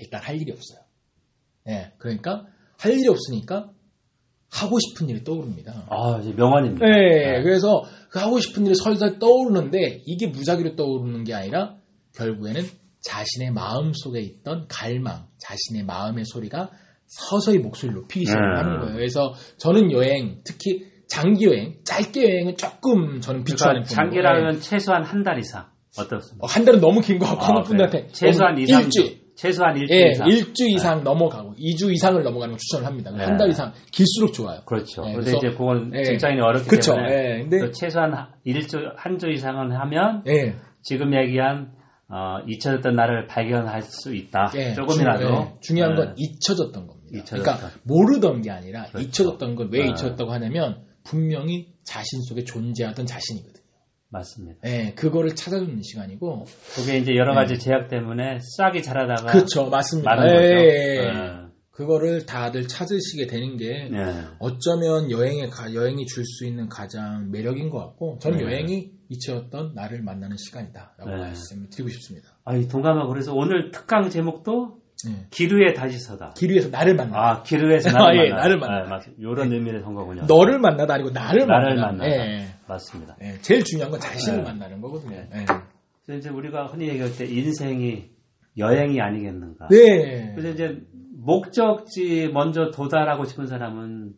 일단 0.00 0.22
할 0.22 0.40
일이 0.40 0.52
없어요. 0.52 0.80
예, 1.68 1.92
그러니까 1.98 2.46
할 2.78 2.92
일이 2.92 3.08
없으니까 3.08 3.70
하고 4.50 4.78
싶은 4.78 5.08
일이 5.08 5.24
떠오릅니다. 5.24 5.86
아, 5.90 6.18
이제 6.20 6.32
명언입니다. 6.32 6.86
네, 6.86 7.42
그래서 7.42 7.82
그 8.10 8.18
하고 8.18 8.40
싶은 8.40 8.66
일이 8.66 8.74
설설 8.74 9.18
떠오르는데 9.18 10.02
이게 10.06 10.28
무작위로 10.28 10.76
떠오르는 10.76 11.24
게 11.24 11.34
아니라 11.34 11.76
결국에는 12.14 12.62
자신의 13.12 13.52
마음 13.52 13.92
속에 13.94 14.20
있던 14.20 14.66
갈망, 14.68 15.24
자신의 15.38 15.84
마음의 15.86 16.24
소리가 16.26 16.68
서서히 17.06 17.58
목소리를 17.58 17.98
높이기 18.02 18.26
시작하는 18.26 18.72
음. 18.74 18.80
거예요. 18.80 18.94
그래서 18.94 19.32
저는 19.56 19.90
여행, 19.92 20.40
특히 20.44 20.84
장기 21.08 21.46
여행, 21.46 21.76
짧게 21.84 22.22
여행은 22.22 22.56
조금 22.58 23.18
저는 23.22 23.44
비추하는 23.44 23.82
그러니까 23.82 23.94
편이고 23.96 24.12
장기라면 24.14 24.60
최소한 24.60 25.04
한 25.04 25.24
달 25.24 25.38
이상. 25.38 25.64
어떻습니까? 25.98 26.44
어, 26.44 26.46
한 26.46 26.64
달은 26.66 26.80
너무 26.80 27.00
긴것 27.00 27.26
같고 27.26 27.44
아, 27.44 27.62
분들한테? 27.62 28.08
최소한 28.08 28.54
너무 28.54 28.64
2, 28.64 28.66
3주. 28.66 28.84
일주일, 28.84 29.20
최소한 29.36 29.76
일주일 29.78 30.00
예, 30.06 30.10
이상. 30.10 30.28
일주 30.28 30.68
이상 30.68 31.02
넘어가고 31.02 31.54
2주 31.54 31.90
이상을 31.94 32.22
넘어가는 32.22 32.52
걸 32.52 32.58
추천을 32.58 32.86
합니다. 32.86 33.10
네. 33.10 33.24
한달 33.24 33.48
이상 33.48 33.72
길수록 33.90 34.34
좋아요. 34.34 34.60
그렇죠. 34.66 35.02
네, 35.06 35.14
그래서- 35.14 35.38
이제 35.38 35.48
그건 35.48 35.92
예. 35.94 36.02
직장인이 36.04 36.42
어렵기 36.42 36.68
그쵸. 36.68 36.92
때문에 36.94 37.14
예, 37.14 37.38
근데 37.40 37.58
또 37.60 37.70
최소한 37.72 38.12
일주 38.44 38.78
한 38.96 39.16
주 39.18 39.30
이상은 39.30 39.72
하면 39.74 40.22
예, 40.28 40.56
지금 40.82 41.14
얘기한 41.14 41.72
어, 42.10 42.38
잊혀졌던 42.46 42.96
나를 42.96 43.26
발견할 43.26 43.82
수 43.82 44.14
있다. 44.14 44.50
예, 44.54 44.72
조금이라도 44.72 45.26
중, 45.26 45.34
예, 45.34 45.60
중요한 45.60 45.92
예. 45.92 45.96
건 45.96 46.14
잊혀졌던 46.16 46.86
겁니다. 46.86 47.18
잊혀졌다. 47.18 47.42
그러니까 47.42 47.80
모르던 47.84 48.40
게 48.40 48.50
아니라 48.50 48.86
그렇죠. 48.86 49.06
잊혀졌던 49.06 49.54
건왜 49.56 49.80
예. 49.80 49.84
잊혀졌다고 49.84 50.32
하냐면 50.32 50.84
분명히 51.04 51.74
자신 51.84 52.22
속에 52.22 52.44
존재하던 52.44 53.04
자신이거든요. 53.06 53.58
맞습니다. 54.10 54.60
예, 54.64 54.94
그거를 54.94 55.34
찾아주는 55.34 55.82
시간이고 55.82 56.46
그게 56.74 56.96
이제 56.96 57.14
여러 57.14 57.34
가지 57.34 57.58
제약 57.58 57.88
때문에 57.88 58.38
싹이 58.56 58.82
자라다가 58.82 59.26
네. 59.26 59.32
그렇죠, 59.32 59.68
맞습니다. 59.68 60.14
많은 60.14 60.28
예, 60.28 60.34
거죠. 60.34 60.54
예, 60.54 61.04
예. 61.04 61.37
예. 61.78 61.84
그거를 61.84 62.26
다들 62.26 62.66
찾으시게 62.66 63.26
되는 63.28 63.56
게 63.56 63.88
예. 63.92 64.14
어쩌면 64.40 65.10
여행에 65.10 65.46
가- 65.48 65.72
여행이 65.72 66.06
줄 66.06 66.24
수 66.24 66.44
있는 66.46 66.68
가장 66.68 67.30
매력인 67.30 67.70
것 67.70 67.78
같고 67.78 68.18
저는 68.20 68.38
네. 68.38 68.44
여행이 68.44 68.90
잊혀졌던 69.08 69.72
나를 69.74 70.02
만나는 70.02 70.36
시간이다라고 70.36 71.10
네. 71.10 71.16
말씀드리고 71.16 71.88
싶습니다. 71.90 72.28
아 72.44 72.54
이 72.56 72.66
동감하고 72.68 73.08
그래서 73.08 73.32
오늘 73.34 73.70
특강 73.70 74.10
제목도 74.10 74.78
예. 75.08 75.26
기류에 75.30 75.74
다시 75.74 75.98
서다. 76.00 76.34
길 76.36 76.50
위에서 76.50 76.68
나를 76.70 76.96
만나. 76.96 77.16
아 77.16 77.42
기류에서 77.44 77.90
아, 77.90 77.92
나를 77.92 78.16
예, 78.26 78.30
만나. 78.30 78.42
나를 78.42 78.58
만나. 78.58 78.88
맞 78.88 79.04
이런 79.16 79.52
의미를 79.52 79.86
한 79.86 79.94
거군요. 79.94 80.22
너를 80.26 80.58
만나다 80.58 80.94
아니고 80.94 81.10
나를, 81.10 81.46
나를 81.46 81.76
만나다. 81.76 81.92
만나다. 81.92 82.10
예, 82.10 82.46
맞습니다. 82.66 83.16
예. 83.22 83.38
제일 83.40 83.62
중요한 83.62 83.92
건 83.92 84.00
자신을 84.00 84.38
네. 84.38 84.42
만나는 84.44 84.80
거거든요. 84.80 85.16
예. 85.16 85.28
그래서 86.04 86.18
이제 86.18 86.28
우리가 86.30 86.66
흔히 86.66 86.88
얘기할 86.88 87.12
때 87.16 87.24
인생이 87.26 88.10
여행이 88.56 89.00
아니겠는가. 89.00 89.68
네. 89.70 90.32
그래서 90.34 90.48
이제 90.50 90.80
목적지 91.28 92.30
먼저 92.32 92.70
도달하고 92.70 93.26
싶은 93.26 93.46
사람은 93.46 94.14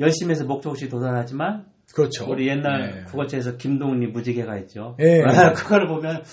열심히 0.00 0.32
해서 0.32 0.44
목적지 0.44 0.88
도달하지만 0.88 1.66
그렇죠. 1.94 2.28
우리 2.28 2.48
옛날 2.48 2.80
네. 2.80 3.04
국어책에서 3.04 3.56
김동리 3.58 4.08
무지개가 4.08 4.58
있죠. 4.58 4.96
예. 4.98 5.22
그거를 5.54 5.86
보면 5.86 6.24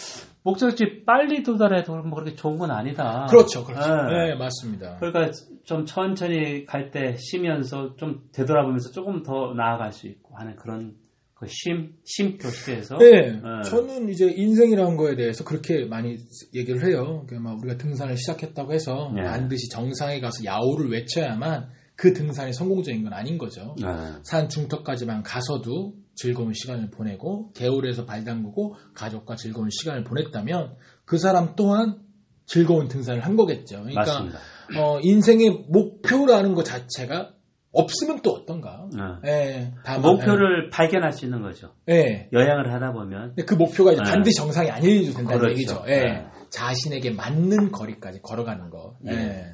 목적지 0.41 1.03
빨리 1.05 1.43
도달해도 1.43 1.95
뭐 2.01 2.15
그렇게 2.15 2.35
좋은 2.35 2.57
건 2.57 2.71
아니다. 2.71 3.27
그렇죠, 3.29 3.63
그렇죠. 3.63 3.87
예. 4.11 4.29
네, 4.29 4.35
맞습니다. 4.35 4.97
그러니까 4.99 5.31
좀 5.63 5.85
천천히 5.85 6.65
갈 6.65 6.89
때 6.89 7.15
쉬면서 7.17 7.95
좀 7.95 8.23
되돌아보면서 8.33 8.91
조금 8.91 9.21
더 9.21 9.53
나아갈 9.55 9.91
수 9.91 10.07
있고 10.07 10.35
하는 10.35 10.55
그런 10.55 10.95
그 11.43 11.49
쉼, 11.49 11.93
쉼표 12.03 12.49
시대에서 12.49 12.97
네, 12.97 13.05
예. 13.05 13.69
저는 13.69 14.09
이제 14.09 14.29
인생이라는 14.29 14.97
거에 14.97 15.15
대해서 15.15 15.43
그렇게 15.43 15.85
많이 15.85 16.17
얘기를 16.53 16.85
해요. 16.85 17.25
그막 17.27 17.59
우리가 17.59 17.77
등산을 17.77 18.17
시작했다고 18.17 18.73
해서 18.73 19.11
네. 19.15 19.23
반드시 19.23 19.69
정상에 19.69 20.19
가서 20.19 20.43
야호를 20.43 20.89
외쳐야만 20.91 21.69
그 21.95 22.13
등산이 22.13 22.53
성공적인 22.53 23.03
건 23.03 23.13
아닌 23.13 23.37
거죠. 23.37 23.75
네. 23.79 23.87
산 24.23 24.49
중턱까지만 24.49 25.23
가서도 25.23 25.93
즐거운 26.15 26.53
시간을 26.53 26.89
보내고 26.89 27.51
개울에서 27.53 28.05
발 28.05 28.23
담그고 28.23 28.75
가족과 28.93 29.35
즐거운 29.35 29.69
시간을 29.69 30.03
보냈다면 30.03 30.75
그 31.05 31.17
사람 31.17 31.55
또한 31.55 31.99
즐거운 32.45 32.87
등산을 32.87 33.21
한 33.21 33.35
거겠죠. 33.35 33.83
그러니까 33.83 34.01
맞습니다. 34.01 34.39
어, 34.77 34.99
인생의 35.01 35.65
목표라는 35.69 36.55
것 36.55 36.63
자체가 36.63 37.32
없으면 37.73 38.21
또 38.21 38.31
어떤가? 38.31 38.87
네. 38.95 39.29
예, 39.29 39.73
다만, 39.83 40.01
목표를 40.01 40.69
발견할 40.69 41.11
수 41.11 41.25
있는 41.25 41.41
거죠. 41.41 41.73
예. 41.89 42.29
여행을 42.31 42.71
하다 42.71 42.93
보면 42.93 43.35
그 43.47 43.55
목표가 43.55 43.91
이제 43.91 44.01
네. 44.03 44.11
반드시 44.11 44.35
정상이 44.37 44.69
아니어도 44.69 45.13
된다는 45.17 45.39
그렇죠. 45.39 45.49
얘기죠. 45.51 45.83
예. 45.87 46.01
네. 46.03 46.27
자신에게 46.49 47.11
맞는 47.11 47.71
거리까지 47.71 48.21
걸어가는 48.21 48.69
거. 48.69 48.95
예. 49.07 49.11
예. 49.11 49.45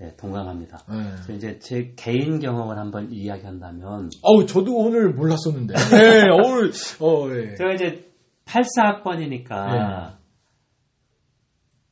예, 0.00 0.14
동감합니다. 0.16 0.84
예. 0.90 1.34
이제 1.34 1.58
제 1.58 1.92
개인 1.96 2.38
경험을 2.38 2.78
한번 2.78 3.10
이야기한다면 3.12 4.10
어우, 4.22 4.46
저도 4.46 4.74
오늘 4.76 5.10
몰랐었는데. 5.10 5.74
예, 5.74 6.28
오늘, 6.32 6.70
어, 7.00 7.28
예. 7.30 7.56
제가 7.56 7.72
이제 7.74 8.08
84학번이니까 8.46 10.17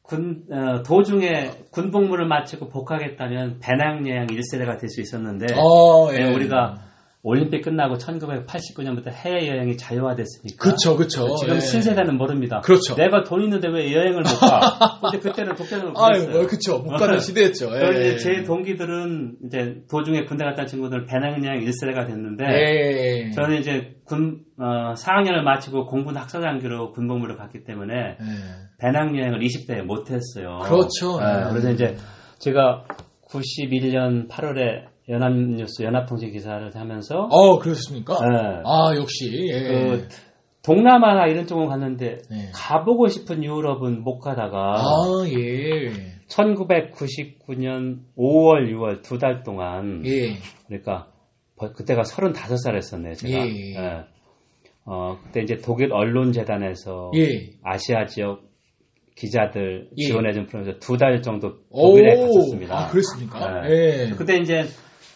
군 0.06 0.44
어, 0.50 0.82
도중에 0.82 1.50
군복무를 1.72 2.26
마치고 2.26 2.68
복학했다면 2.68 3.58
배낭여행 3.60 4.26
1세대가 4.28 4.78
될 4.78 4.88
수 4.88 5.00
있었는데 5.00 5.46
어, 5.56 6.08
예. 6.12 6.18
예, 6.28 6.34
우리가 6.34 6.76
올림픽 7.26 7.62
끝나고 7.62 7.96
1989년부터 7.96 9.10
해외여행이 9.10 9.76
자유화됐으니까 9.76 10.56
그쵸, 10.58 10.96
그쵸. 10.96 11.34
지금 11.40 11.56
예. 11.56 11.60
신세대는 11.60 12.16
모릅니다. 12.18 12.60
그렇죠. 12.60 12.94
내가 12.94 13.24
돈 13.24 13.42
있는데 13.42 13.66
왜 13.66 13.92
여행을 13.92 14.22
못 14.22 14.38
가? 14.38 15.00
근데 15.10 15.18
그때는 15.18 15.56
독재를 15.56 15.90
못 15.90 15.98
아유, 16.00 16.20
했어요. 16.20 16.36
뭐, 16.36 16.46
그쵸. 16.46 16.78
못 16.78 16.96
가는 16.96 17.18
시대였죠. 17.18 17.70
예. 17.74 17.90
이제 17.90 18.16
제 18.18 18.42
동기들은 18.44 19.38
이제 19.44 19.74
도중에 19.90 20.24
군대 20.26 20.44
갔다 20.44 20.62
온 20.62 20.68
친구들 20.68 21.06
배낭여행 21.06 21.64
1세대가 21.64 22.06
됐는데 22.06 22.44
예. 22.46 23.30
저는 23.32 23.58
이제 23.58 23.96
군 24.04 24.42
어, 24.60 24.94
4학년을 24.94 25.42
마치고 25.42 25.86
공군 25.86 26.16
학사장교로 26.16 26.92
군복무를 26.92 27.36
갔기 27.36 27.64
때문에 27.64 27.92
예. 27.92 28.16
배낭여행을 28.78 29.40
20대에 29.40 29.82
못했어요. 29.82 30.60
그렇죠. 30.62 31.18
예, 31.20 31.40
네. 31.42 31.50
그래서 31.50 31.70
이제 31.72 31.96
제가 32.38 32.84
91년 33.28 34.28
8월에 34.28 34.94
연합뉴스 35.08 35.82
연합통신 35.82 36.32
기사를 36.32 36.70
하면서 36.74 37.28
어, 37.30 37.58
그러셨습니까? 37.58 38.14
예, 38.14 38.62
아, 38.64 38.94
역시. 38.96 39.48
예. 39.52 39.60
그 39.62 40.08
동남아나 40.64 41.26
이런 41.28 41.46
쪽으로 41.46 41.68
갔는데 41.68 42.18
네. 42.28 42.50
가보고 42.52 43.06
싶은 43.06 43.44
유럽은 43.44 44.02
못 44.02 44.18
가다가 44.18 44.74
아, 44.78 45.24
예. 45.28 46.16
1999년 46.28 48.00
5월, 48.16 48.68
6월 48.72 49.02
두 49.02 49.18
달 49.18 49.42
동안 49.44 50.02
예. 50.04 50.36
그러니까 50.66 51.08
벌- 51.56 51.72
그때가 51.72 52.02
35살이었었네요, 52.02 53.14
제가. 53.16 53.46
예. 53.46 53.74
예. 53.76 54.04
어, 54.84 55.18
그때 55.24 55.40
이제 55.42 55.56
독일 55.56 55.92
언론재단에서 55.92 57.12
예. 57.16 57.50
아시아 57.62 58.06
지역 58.06 58.42
기자들 59.16 59.88
예. 59.96 60.04
지원해준 60.04 60.46
프로그램에서 60.46 60.78
두 60.80 60.96
달 60.98 61.22
정도 61.22 61.58
독일에 61.72 62.16
오, 62.16 62.20
갔었습니다. 62.26 62.76
아, 62.76 62.88
그랬습니까? 62.88 63.62
예. 63.70 64.06
예. 64.06 64.10
그때 64.16 64.36
이제 64.36 64.64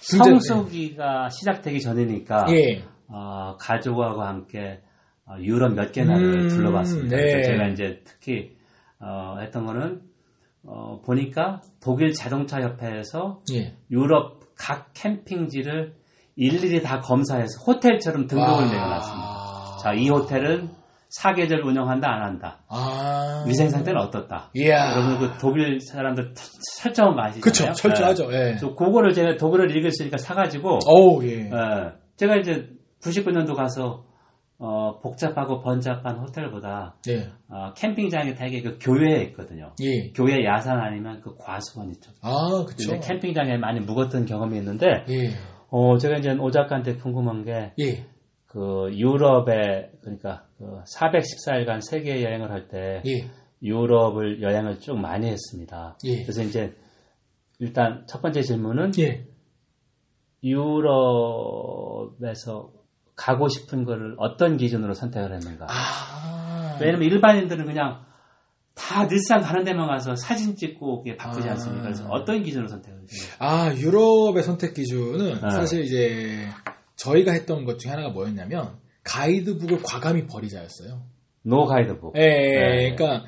성수기가 0.00 1.28
시작되기 1.30 1.80
전이니까 1.80 2.47
예. 2.50 2.83
어, 3.09 3.57
가족하고 3.59 4.23
함께 4.23 4.80
어, 5.26 5.37
유럽 5.40 5.75
몇 5.75 5.92
개 5.92 6.04
나라를 6.04 6.42
음, 6.45 6.49
둘러봤습니다. 6.49 7.16
네. 7.16 7.42
제가 7.42 7.69
이제 7.69 8.00
특히 8.04 8.57
어, 8.99 9.37
했던 9.40 9.66
거는 9.66 10.02
어, 10.64 11.00
보니까 11.04 11.61
독일 11.80 12.12
자동차 12.12 12.61
협회에서 12.61 13.42
예. 13.54 13.76
유럽 13.90 14.40
각 14.57 14.90
캠핑지를 14.95 15.95
일일이 16.37 16.83
다 16.83 17.00
검사해서 17.00 17.61
호텔처럼 17.66 18.26
등록을 18.26 18.64
아. 18.64 18.71
내어놨습니다. 18.71 19.76
자, 19.83 19.92
이 19.95 20.09
호텔은 20.09 20.69
사계절 21.11 21.61
운영한다 21.62 22.09
안 22.09 22.23
한다. 22.23 22.61
아. 22.69 23.45
위생 23.47 23.69
상태는 23.69 24.00
어떻다. 24.00 24.50
이야. 24.55 24.93
여러분 24.93 25.19
그 25.19 25.38
독일 25.38 25.81
사람들 25.81 26.35
철저한 26.81 27.14
거 27.14 27.23
아시잖아요. 27.23 27.40
그쵸, 27.43 27.73
철저하죠. 27.73 28.33
예. 28.33 28.52
네. 28.52 28.57
저 28.57 28.75
그거를 28.75 29.12
제가 29.12 29.37
독일을 29.37 29.76
읽었으니까 29.76 30.19
사가지고 30.19 30.79
어우, 30.87 31.25
예. 31.25 31.47
예, 31.47 31.50
제가 32.17 32.37
이제 32.37 32.69
99년도 33.02 33.57
가서 33.57 34.05
어, 34.59 35.00
복잡하고 35.00 35.62
번잡한 35.62 36.19
호텔보다 36.19 36.95
예. 37.09 37.31
어, 37.49 37.73
캠핑장이 37.75 38.35
되게 38.35 38.62
그 38.62 38.79
교외에 38.81 39.23
있거든요. 39.25 39.73
예. 39.83 40.12
교외 40.12 40.45
야산 40.45 40.79
아니면 40.79 41.21
그 41.23 41.35
과수원 41.37 41.90
있죠. 41.90 42.12
아. 42.23 42.64
근데 42.69 43.00
캠핑장에 43.00 43.57
많이 43.57 43.81
묵었던 43.81 44.26
경험이 44.26 44.59
있는데 44.59 45.05
예. 45.09 45.31
어, 45.71 45.97
제가 45.97 46.17
이제 46.17 46.31
오 46.38 46.50
작가한테 46.50 46.97
궁금한 46.97 47.45
게 47.45 47.73
예. 47.81 48.07
그 48.50 48.90
유럽에 48.92 49.92
그러니까 50.00 50.45
그 50.59 50.83
414일간 50.97 51.80
세계 51.80 52.25
여행을 52.25 52.50
할때 52.50 53.00
예. 53.07 53.30
유럽을 53.62 54.42
여행을 54.42 54.80
쭉 54.80 54.99
많이 54.99 55.28
했습니다. 55.28 55.97
예. 56.04 56.23
그래서 56.23 56.42
이제 56.42 56.75
일단 57.61 58.04
첫 58.09 58.21
번째 58.21 58.42
질문은 58.42 58.90
예. 58.99 59.25
유럽에서 60.42 61.52
가고 63.14 63.47
싶은 63.49 63.85
거를 63.85 64.16
어떤 64.19 64.57
기준으로 64.57 64.95
선택을 64.95 65.33
했는가? 65.35 65.66
아. 65.69 66.78
왜냐면 66.80 67.02
일반인들은 67.02 67.66
그냥 67.66 68.04
다 68.75 69.07
늘상 69.07 69.42
가는 69.42 69.62
데만 69.62 69.87
가서 69.87 70.16
사진 70.16 70.57
찍고 70.57 71.02
그게 71.02 71.16
바쁘지 71.16 71.47
아. 71.49 71.52
않습니까? 71.52 71.85
그래서 71.85 72.09
어떤 72.09 72.42
기준으로 72.42 72.66
선택을 72.69 73.02
했어요? 73.02 73.37
아, 73.38 73.73
유럽의 73.76 74.42
선택 74.42 74.75
기준은 74.75 75.35
네. 75.35 75.50
사실 75.50 75.85
이제 75.85 76.49
저희가 77.00 77.33
했던 77.33 77.64
것 77.64 77.78
중에 77.78 77.90
하나가 77.90 78.11
뭐였냐면 78.11 78.78
가이드북을 79.04 79.80
과감히 79.83 80.26
버리자였어요. 80.26 81.02
노 81.42 81.64
가이드북. 81.64 82.14
예, 82.16 82.21
네. 82.21 82.95
그러니까 82.95 83.25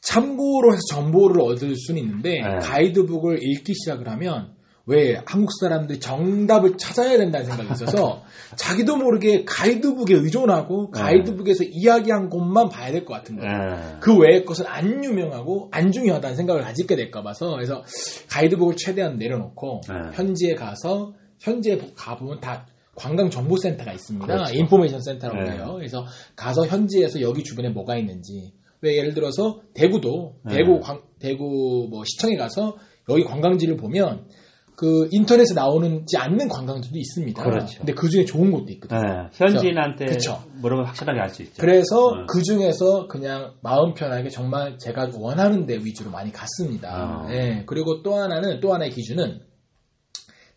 참고로 0.00 0.72
해서 0.72 0.80
정보를 0.90 1.40
얻을 1.42 1.76
수는 1.76 2.02
있는데 2.02 2.40
네. 2.40 2.58
가이드북을 2.60 3.38
읽기 3.40 3.72
시작을 3.74 4.08
하면 4.08 4.54
왜 4.84 5.22
한국 5.26 5.50
사람들이 5.60 6.00
정답을 6.00 6.76
찾아야 6.76 7.16
된다는 7.16 7.46
생각이 7.46 7.72
있어서 7.72 8.24
자기도 8.56 8.96
모르게 8.96 9.44
가이드북에 9.44 10.14
의존하고 10.14 10.90
네. 10.92 11.00
가이드북에서 11.00 11.62
이야기한 11.62 12.28
곳만 12.28 12.68
봐야 12.68 12.90
될 12.90 13.04
것 13.04 13.14
같은 13.14 13.36
거예요. 13.36 13.52
예. 13.52 13.96
그 14.00 14.18
외의 14.18 14.44
것은 14.44 14.66
안 14.66 15.04
유명하고 15.04 15.68
안 15.70 15.92
중요하다는 15.92 16.34
생각을 16.36 16.62
가지게 16.62 16.96
될까 16.96 17.22
봐서 17.22 17.50
그래서 17.50 17.84
가이드북을 18.28 18.74
최대한 18.76 19.18
내려놓고 19.18 19.82
네. 19.88 19.94
현지에 20.14 20.54
가서 20.56 21.14
현지에 21.38 21.78
가보면 21.94 22.40
다 22.40 22.66
관광 22.94 23.30
정보센터가 23.30 23.92
있습니다. 23.92 24.26
그렇죠. 24.26 24.54
인포메이션 24.54 25.00
센터라고 25.00 25.42
네. 25.50 25.56
해요. 25.56 25.72
그래서 25.76 26.04
가서 26.36 26.66
현지에서 26.66 27.20
여기 27.22 27.42
주변에 27.42 27.70
뭐가 27.70 27.96
있는지 27.96 28.52
왜 28.80 28.96
예를 28.96 29.14
들어서 29.14 29.60
대구도 29.74 30.36
네. 30.44 30.56
대구 30.58 30.80
광- 30.80 31.02
대구 31.18 31.86
뭐 31.90 32.04
시청에 32.04 32.36
가서 32.36 32.76
여기 33.08 33.24
관광지를 33.24 33.76
보면 33.76 34.26
그 34.74 35.06
인터넷에 35.12 35.54
나오는지 35.54 36.16
않는 36.16 36.48
관광지도 36.48 36.98
있습니다. 36.98 37.42
그렇죠. 37.42 37.78
근데 37.78 37.92
그 37.92 38.08
중에 38.08 38.24
좋은 38.24 38.50
곳도 38.50 38.72
있거든요. 38.72 39.00
예. 39.00 39.28
현지인한테 39.32 40.06
그쵸. 40.06 40.42
물어보면 40.54 40.86
확실하게 40.86 41.20
알 41.20 41.28
수 41.30 41.42
있죠. 41.42 41.54
그래서 41.60 42.06
어. 42.08 42.26
그 42.26 42.42
중에서 42.42 43.06
그냥 43.06 43.54
마음 43.62 43.94
편하게 43.94 44.28
정말 44.30 44.78
제가 44.78 45.10
원하는 45.14 45.66
데 45.66 45.76
위주로 45.76 46.10
많이 46.10 46.32
갔습니다. 46.32 47.24
어. 47.26 47.28
예. 47.32 47.62
그리고 47.66 48.02
또 48.02 48.16
하나는 48.16 48.60
또 48.60 48.74
하나의 48.74 48.90
기준은 48.90 49.40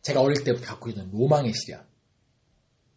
제가 0.02 0.22
어릴 0.22 0.44
때부터 0.44 0.66
갖고 0.66 0.90
있는 0.90 1.10
로망의 1.12 1.52
시련. 1.54 1.82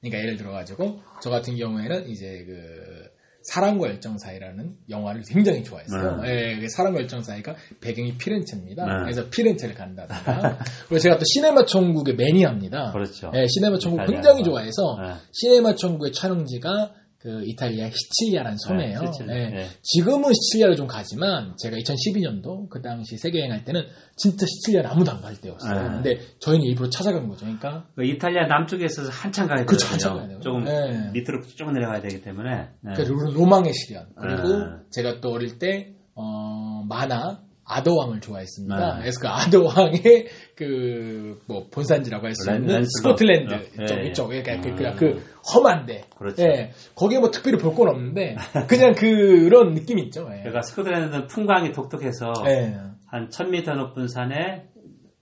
그러니까 0.00 0.22
예를 0.22 0.37
들어가지고 0.37 1.00
저 1.22 1.30
같은 1.30 1.56
경우에는 1.56 2.08
이제 2.08 2.44
그 2.46 3.08
사랑과 3.42 3.88
열정 3.88 4.18
사이라는 4.18 4.76
영화를 4.90 5.22
굉장히 5.26 5.64
좋아했어요. 5.64 6.20
네. 6.22 6.28
예, 6.28 6.61
그 6.61 6.68
사랑과 6.68 7.00
열정 7.00 7.22
사이가 7.22 7.56
배경이 7.80 8.18
피렌체입니다. 8.18 8.84
네. 8.84 8.92
그래서 9.04 9.30
피렌체를 9.30 9.74
간다든가. 9.74 10.58
그리고 10.88 10.98
제가 10.98 11.18
또 11.18 11.24
시네마 11.24 11.64
천국의 11.64 12.16
매니아입니다. 12.16 12.92
그렇죠. 12.92 13.32
예, 13.34 13.46
시네마 13.46 13.78
천국 13.78 14.04
굉장히. 14.06 14.42
좋아해서 14.44 14.98
예. 15.02 15.14
시네마 15.32 15.76
천국의 15.76 16.12
촬영지가 16.12 16.94
그 17.20 17.42
이탈리아 17.44 17.90
시칠리아라는 17.90 18.57
섬이에요. 18.59 19.00
네, 19.00 19.07
시칠리. 19.07 19.33
예. 19.33 19.37
예. 19.57 19.66
지금은 19.83 20.33
시칠리아를 20.33 20.76
좀 20.76 20.87
가지만 20.87 21.54
제가 21.59 21.76
2012년도 21.76 22.68
그 22.68 22.81
당시 22.81 23.16
세계 23.18 23.40
여행할 23.40 23.64
때는 23.64 23.83
진짜 24.16 24.46
시칠리아를 24.46 24.88
아무도 24.88 25.11
안 25.11 25.20
갈 25.20 25.35
때였어요. 25.35 25.74
네. 25.83 25.88
근데 25.94 26.18
저희는 26.40 26.64
일부러 26.64 26.88
찾아간 26.90 27.26
거죠. 27.28 27.40
그러니까 27.44 27.87
그 27.96 28.04
이탈리아 28.04 28.46
남쪽에 28.46 28.85
있어서 28.85 29.11
한참 29.11 29.48
가야 29.48 29.64
그쵸. 29.64 29.87
한참 29.88 30.16
가야 30.16 30.28
돼요. 30.28 30.38
조금 30.40 30.62
네. 30.64 31.11
밑으로 31.12 31.42
쭉 31.42 31.72
내려가야 31.72 32.00
되기 32.02 32.22
때문에. 32.22 32.68
예. 32.88 32.94
그 32.94 33.02
로망의 33.02 33.72
시련. 33.74 34.07
그리고 34.16 34.48
네. 34.59 34.64
제가 34.92 35.20
또 35.20 35.33
어릴 35.33 35.59
때 35.59 35.94
어, 36.14 36.85
만화 36.88 37.40
아더왕을 37.68 38.20
좋아했습니다. 38.20 38.94
네. 38.94 39.00
그래서 39.00 39.20
그 39.20 39.28
아더왕의 39.28 40.26
그 40.57 41.38
뭐 41.46 41.66
본산지라고 41.70 42.26
할수 42.26 42.48
랜- 42.50 42.62
있는. 42.62 42.85
스코틀랜드 42.85 43.54
예, 43.81 43.87
쪽 43.87 43.98
예. 44.00 44.07
이쪽 44.09 44.26
그러니까 44.28 44.61
그, 44.61 44.68
음. 44.68 44.96
그 44.96 45.22
험한데 45.54 46.04
그렇죠. 46.18 46.42
예. 46.42 46.72
거기에 46.94 47.18
뭐 47.20 47.31
특별히 47.31 47.59
볼 47.59 47.74
건 47.74 47.88
없는데 47.88 48.37
그냥 48.68 48.94
그런 48.94 49.74
느낌 49.74 49.98
있죠. 50.00 50.22
예. 50.33 50.38
그러니까 50.40 50.62
스코틀랜드는 50.62 51.26
풍광이 51.28 51.72
독특해서 51.72 52.33
예. 52.46 52.74
한 53.07 53.28
1000m 53.28 53.76
높은 53.76 54.09
산에 54.09 54.64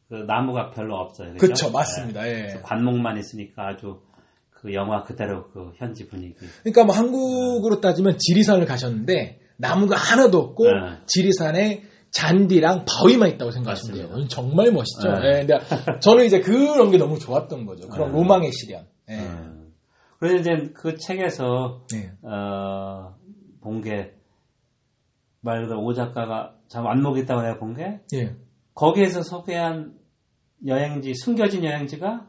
그 0.09 0.15
나무가 0.27 0.71
별로 0.71 0.97
없어요. 0.97 1.33
그죠? 1.35 1.47
그쵸 1.53 1.71
맞습니다. 1.71 2.27
예. 2.29 2.33
그래서 2.35 2.63
관목만 2.63 3.19
있으니까 3.19 3.69
아주 3.69 4.01
그 4.51 4.73
영화 4.73 5.03
그대로 5.03 5.49
그 5.53 5.73
현지 5.77 6.07
분위기. 6.09 6.35
그러니까 6.63 6.85
뭐 6.85 6.95
한국으로 6.95 7.81
따지면 7.81 8.17
지리산을 8.19 8.65
가셨는데 8.67 9.41
나무가 9.59 9.97
하나도 9.97 10.39
없고 10.39 10.65
네. 10.65 10.73
지리산에 11.07 11.83
잔디랑 12.17 12.87
바위만 12.87 13.29
있다고 13.31 13.51
생각하시면 13.51 13.95
돼요. 13.95 14.09
맞습니다. 14.09 14.29
정말 14.35 14.73
멋있죠. 14.73 15.13
네. 15.21 15.41
예, 15.41 15.47
근데 15.47 15.59
저는 16.01 16.25
이제 16.25 16.41
그런 16.41 16.91
게 16.91 16.97
너무 16.97 17.19
좋았던 17.19 17.67
거죠. 17.67 17.89
그런 17.89 18.09
네. 18.09 18.19
로망의 18.19 18.53
시련. 18.53 18.87
예. 19.11 19.19
음. 19.19 19.75
그래서 20.19 20.37
이제 20.37 20.73
그 20.75 20.97
책에서 20.97 21.83
예. 21.95 22.13
어, 22.27 23.15
본게 23.61 24.15
말 25.43 25.63
그대로 25.63 25.85
오 25.85 25.93
작가가 25.93 26.55
참 26.69 26.87
안목이 26.87 27.21
있다고 27.21 27.43
내가 27.43 27.59
본게 27.59 28.01
예. 28.15 28.35
거기에서 28.75 29.23
소개한 29.23 29.93
여행지 30.67 31.13
숨겨진 31.15 31.65
여행지가 31.65 32.29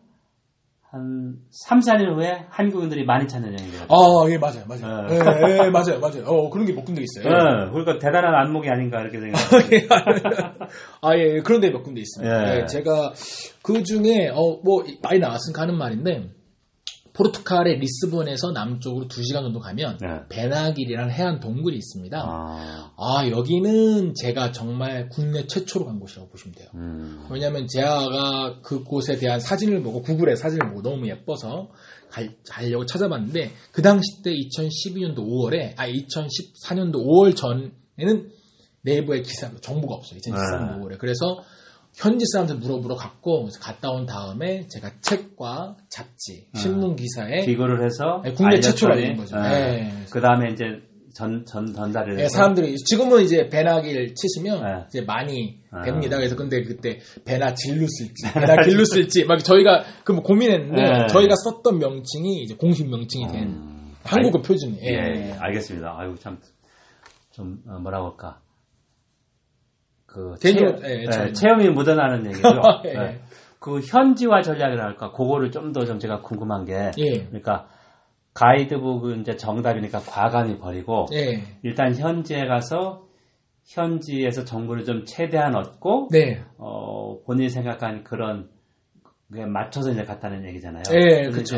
한 0.97 1.35
3, 1.51 1.79
4일 1.79 2.15
후에 2.15 2.45
한국인들이 2.49 3.05
많이 3.05 3.27
찾는 3.27 3.49
여행지가 3.49 3.85
아, 3.89 4.29
예, 4.29 4.37
맞아요, 4.37 4.63
맞아요. 4.67 5.07
네. 5.07 5.15
예, 5.15 5.65
예, 5.65 5.69
맞아요, 5.69 5.99
맞아요. 6.01 6.23
어, 6.25 6.49
그런 6.49 6.65
게 6.65 6.73
몇 6.73 6.83
군데 6.85 7.01
있어요. 7.03 7.31
네, 7.31 7.69
그러니까 7.71 7.99
대단한 7.99 8.33
안목이 8.35 8.69
아닌가 8.69 9.01
이렇게 9.01 9.19
생각합니다. 9.19 10.55
아, 11.01 11.15
예, 11.17 11.41
그런 11.41 11.61
데 11.61 11.69
몇 11.71 11.83
군데 11.83 12.01
있습니다. 12.01 12.55
예. 12.55 12.61
예, 12.61 12.65
제가 12.65 13.13
그 13.63 13.83
중에, 13.83 14.29
어, 14.33 14.59
뭐, 14.63 14.83
많이 15.03 15.19
나왔으니까 15.19 15.61
하는 15.63 15.77
말인데, 15.77 16.29
포르투갈의 17.17 17.79
리스본에서 17.79 18.51
남쪽으로 18.51 19.07
2시간 19.07 19.41
정도 19.41 19.59
가면, 19.59 19.97
네. 19.99 20.07
베나길이라는 20.29 21.11
해안 21.11 21.39
동굴이 21.39 21.75
있습니다. 21.75 22.17
아, 22.17 22.91
아, 22.95 23.27
여기는 23.29 24.13
제가 24.13 24.51
정말 24.51 25.09
국내 25.09 25.47
최초로 25.47 25.85
간 25.85 25.99
곳이라고 25.99 26.29
보시면 26.29 26.55
돼요. 26.55 26.67
음, 26.75 27.25
왜냐면 27.31 27.67
제가 27.67 28.59
그곳에 28.61 29.17
대한 29.17 29.39
사진을 29.39 29.81
보고 29.81 30.01
구글에 30.03 30.35
사진을 30.35 30.69
보고 30.69 30.81
너무 30.83 31.07
예뻐서 31.07 31.69
갈, 32.09 32.35
가려고 32.49 32.85
찾아봤는데 32.85 33.51
그 33.71 33.81
당시 33.81 34.21
때 34.23 34.31
2012년도 34.31 35.17
5월에 35.17 35.73
아 35.75 35.87
2014년도 35.87 36.95
5월 36.95 37.35
전에는 37.35 38.29
내부에 38.83 39.21
기사 39.21 39.51
정보가 39.59 39.95
없어요. 39.95 40.19
2014년도 40.19 40.77
네. 40.77 40.85
5월에 40.85 40.97
그래서 40.99 41.43
현지 41.97 42.25
사람들 42.31 42.57
물어보러 42.57 42.95
갔고 42.95 43.41
그래서 43.43 43.59
갔다 43.59 43.89
온 43.89 44.05
다음에 44.05 44.67
제가 44.67 44.91
책과 45.01 45.77
잡지, 45.89 46.45
네. 46.53 46.59
신문 46.59 46.95
기사에 46.95 47.43
비교를 47.45 47.83
해서 47.83 48.21
네, 48.23 48.33
국내 48.33 48.59
최초로 48.59 48.93
알린 48.93 49.17
거죠. 49.17 49.35
네. 49.35 49.49
네. 49.49 50.05
그 50.11 50.21
다음에 50.21 50.51
이제 50.51 50.65
전, 51.15 51.43
전, 51.47 51.73
전달을 51.73 52.17
네, 52.17 52.25
해서 52.25 52.35
사람들이 52.37 52.75
지금은 52.77 53.23
이제 53.23 53.49
배나길 53.49 54.13
치시면 54.13 54.63
네. 54.63 54.83
이제 54.87 55.01
많이 55.01 55.57
아. 55.71 55.81
됩니다. 55.81 56.17
그래서 56.17 56.35
근데 56.35 56.61
그때 56.61 56.99
배나 57.25 57.55
진루 57.55 57.87
쓸지 57.87 58.31
배나 58.31 58.61
길루 58.61 58.85
쓸지 58.85 59.25
막 59.25 59.43
저희가 59.43 59.83
그 60.03 60.11
뭐 60.11 60.21
고민했는데 60.21 60.79
네. 60.81 61.07
저희가 61.07 61.33
썼던 61.35 61.79
명칭이 61.79 62.43
이제 62.43 62.53
공식 62.53 62.87
명칭이 62.87 63.27
된 63.31 63.43
음, 63.47 63.95
한국어 64.03 64.41
표준이. 64.43 64.77
예, 64.83 64.87
예. 64.89 65.29
예, 65.29 65.35
알겠습니다. 65.39 65.95
아유, 65.97 66.13
참, 66.19 66.37
좀, 67.31 67.57
어, 67.67 67.79
뭐라고 67.79 68.09
할까. 68.11 68.39
그, 70.07 70.33
체험, 70.39 70.83
예, 70.83 71.01
예, 71.01 71.05
저- 71.11 71.31
체험 71.33 71.61
이 71.61 71.69
묻어나는 71.69 72.25
얘기죠. 72.27 72.47
예. 72.85 72.89
예. 72.95 73.19
그 73.59 73.79
현지화 73.81 74.41
전략이랄까 74.41 75.11
그거를 75.11 75.51
좀 75.51 75.73
더 75.73 75.85
좀 75.85 75.99
제가 75.99 76.21
궁금한 76.21 76.65
게 76.65 76.91
예. 76.97 77.25
그러니까 77.25 77.67
가이드북은 78.33 79.21
이제 79.21 79.35
정답이니까 79.35 79.99
과감히 79.99 80.57
버리고 80.59 81.07
예. 81.13 81.41
일단 81.63 81.93
현지에 81.95 82.45
가서 82.47 83.05
현지에서 83.65 84.45
정보를 84.45 84.85
좀 84.85 85.03
최대한 85.05 85.55
얻고 85.55 86.07
네. 86.11 86.41
어, 86.57 87.19
본인이 87.25 87.49
생각한 87.49 88.03
그런 88.03 88.49
게 89.33 89.45
맞춰서 89.45 89.91
이제 89.91 90.03
갔다는 90.03 90.45
얘기잖아요. 90.45 90.83
예, 90.93 91.23
그래서 91.29 91.57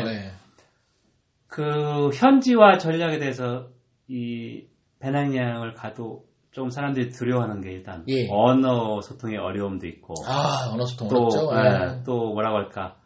그 1.46 2.10
현지화 2.14 2.78
전략에 2.78 3.18
대해서 3.18 3.68
이 4.08 4.64
배낭여행을 5.00 5.74
가도 5.74 6.24
좀 6.52 6.70
사람들이 6.70 7.10
두려워하는 7.10 7.60
게 7.60 7.70
일단 7.70 8.04
예. 8.08 8.28
언어 8.30 9.00
소통의 9.00 9.38
어려움도 9.38 9.86
있고 9.86 10.14
아, 10.26 10.70
언어 10.72 10.84
소통 10.84 11.08
또, 11.08 11.28
어렵죠. 11.28 11.50
예, 11.54 11.98
예. 11.98 12.02
또 12.04 12.32
뭐라고 12.32 12.56
할까 12.56 12.96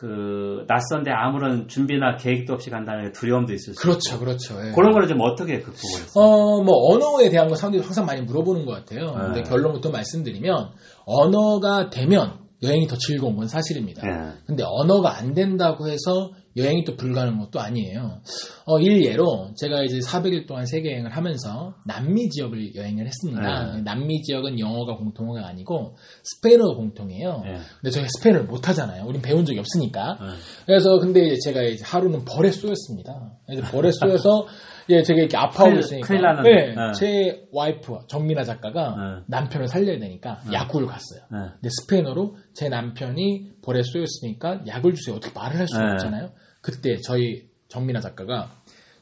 그 0.00 0.64
낯선데 0.66 1.10
아무런 1.10 1.68
준비나 1.68 2.16
계획도 2.16 2.54
없이 2.54 2.70
간다는 2.70 3.04
게 3.04 3.12
두려움도 3.12 3.52
있을 3.52 3.74
수 3.74 3.82
그렇죠, 3.82 4.14
있고 4.14 4.24
그렇죠. 4.24 4.54
예. 4.66 4.72
그런 4.72 4.92
거를 4.92 5.08
좀 5.08 5.20
어떻게 5.20 5.58
극복을 5.60 6.04
했어요? 6.04 6.24
어, 6.24 6.62
뭐, 6.62 6.94
언어에 6.94 7.28
대한 7.28 7.48
거 7.48 7.54
사람들이 7.54 7.82
항상 7.82 8.06
많이 8.06 8.22
물어보는 8.22 8.64
것 8.64 8.72
같아요. 8.72 9.12
근데 9.12 9.42
네. 9.42 9.48
결론부터 9.50 9.90
말씀드리면, 9.90 10.70
언어가 11.04 11.90
되면 11.90 12.38
여행이 12.62 12.86
더 12.86 12.96
즐거운 12.96 13.36
건 13.36 13.46
사실입니다. 13.46 14.06
예. 14.06 14.38
근데 14.46 14.62
언어가 14.66 15.18
안 15.18 15.34
된다고 15.34 15.86
해서 15.86 16.30
여행이 16.60 16.84
또 16.84 16.96
불가능한 16.96 17.40
것도 17.40 17.60
아니에요. 17.60 18.20
어, 18.66 18.78
일예로 18.78 19.52
제가 19.56 19.82
이제 19.82 19.98
400일 19.98 20.46
동안 20.46 20.66
세계 20.66 20.92
여행을 20.92 21.10
하면서 21.16 21.74
남미 21.86 22.28
지역을 22.30 22.74
여행을 22.74 23.06
했습니다. 23.06 23.76
네. 23.76 23.82
남미 23.82 24.22
지역은 24.22 24.58
영어가 24.58 24.96
공통어가 24.96 25.46
아니고 25.46 25.96
스페인어가 26.22 26.74
공통이에요. 26.76 27.42
예. 27.46 27.52
근데 27.80 27.90
저희가 27.90 28.08
스페인어를 28.18 28.46
못 28.46 28.68
하잖아요. 28.68 29.04
우린 29.06 29.20
배운 29.22 29.44
적이 29.44 29.60
없으니까. 29.60 30.18
예. 30.20 30.26
그래서 30.66 30.98
근데 30.98 31.36
제가 31.44 31.62
이제 31.62 31.84
하루는 31.84 32.24
벌에 32.24 32.50
쏘였습니다. 32.50 33.32
이제 33.50 33.62
벌에 33.62 33.90
쏘여서 33.92 34.46
예, 34.90 35.02
제가 35.02 35.20
이렇게 35.20 35.36
아파하고 35.36 35.70
큰일- 35.70 35.78
있으니까. 35.80 36.06
큰일 36.08 36.22
나는- 36.22 36.42
네, 36.42 36.74
네. 36.74 36.92
제 36.98 37.46
와이프 37.52 37.98
정민아 38.08 38.44
작가가 38.44 38.94
네. 38.96 39.22
남편을 39.28 39.68
살려야 39.68 39.98
되니까 39.98 40.40
약국을 40.52 40.86
갔어요. 40.86 41.20
예. 41.32 41.50
근데 41.54 41.68
스페인어로 41.80 42.36
제 42.54 42.68
남편이 42.68 43.52
벌에 43.62 43.82
쏘였으니까 43.82 44.60
약을 44.66 44.94
주세요. 44.94 45.16
어떻게 45.16 45.32
말을 45.38 45.58
할 45.58 45.68
수가 45.68 45.84
네. 45.84 45.92
없잖아요. 45.92 46.30
그때 46.60 46.96
저희 47.06 47.44
정민아 47.68 48.00
작가가 48.00 48.48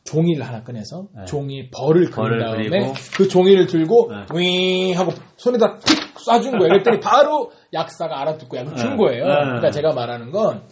종이를 0.05 0.46
하나 0.46 0.62
꺼내서 0.62 1.09
네. 1.16 1.24
종이 1.27 1.70
벌을 1.70 2.11
그린 2.11 2.38
다음에 2.38 2.68
그리고 2.68 2.92
그 3.16 3.29
종이를 3.29 3.66
들고 3.66 4.11
네. 4.11 4.38
윙 4.38 4.98
하고 4.98 5.12
손에다 5.37 5.79
툭 5.79 5.98
쏴준 6.27 6.53
거예요. 6.59 6.68
그랬더니 6.68 7.01
바로 7.01 7.51
약사가 7.72 8.20
알아듣고 8.20 8.57
약을 8.57 8.77
준 8.77 8.90
네. 8.90 8.96
거예요. 8.96 9.24
네. 9.27 9.35
그러니까 9.35 9.70
제가 9.70 9.92
말하는 9.92 10.31
건 10.31 10.62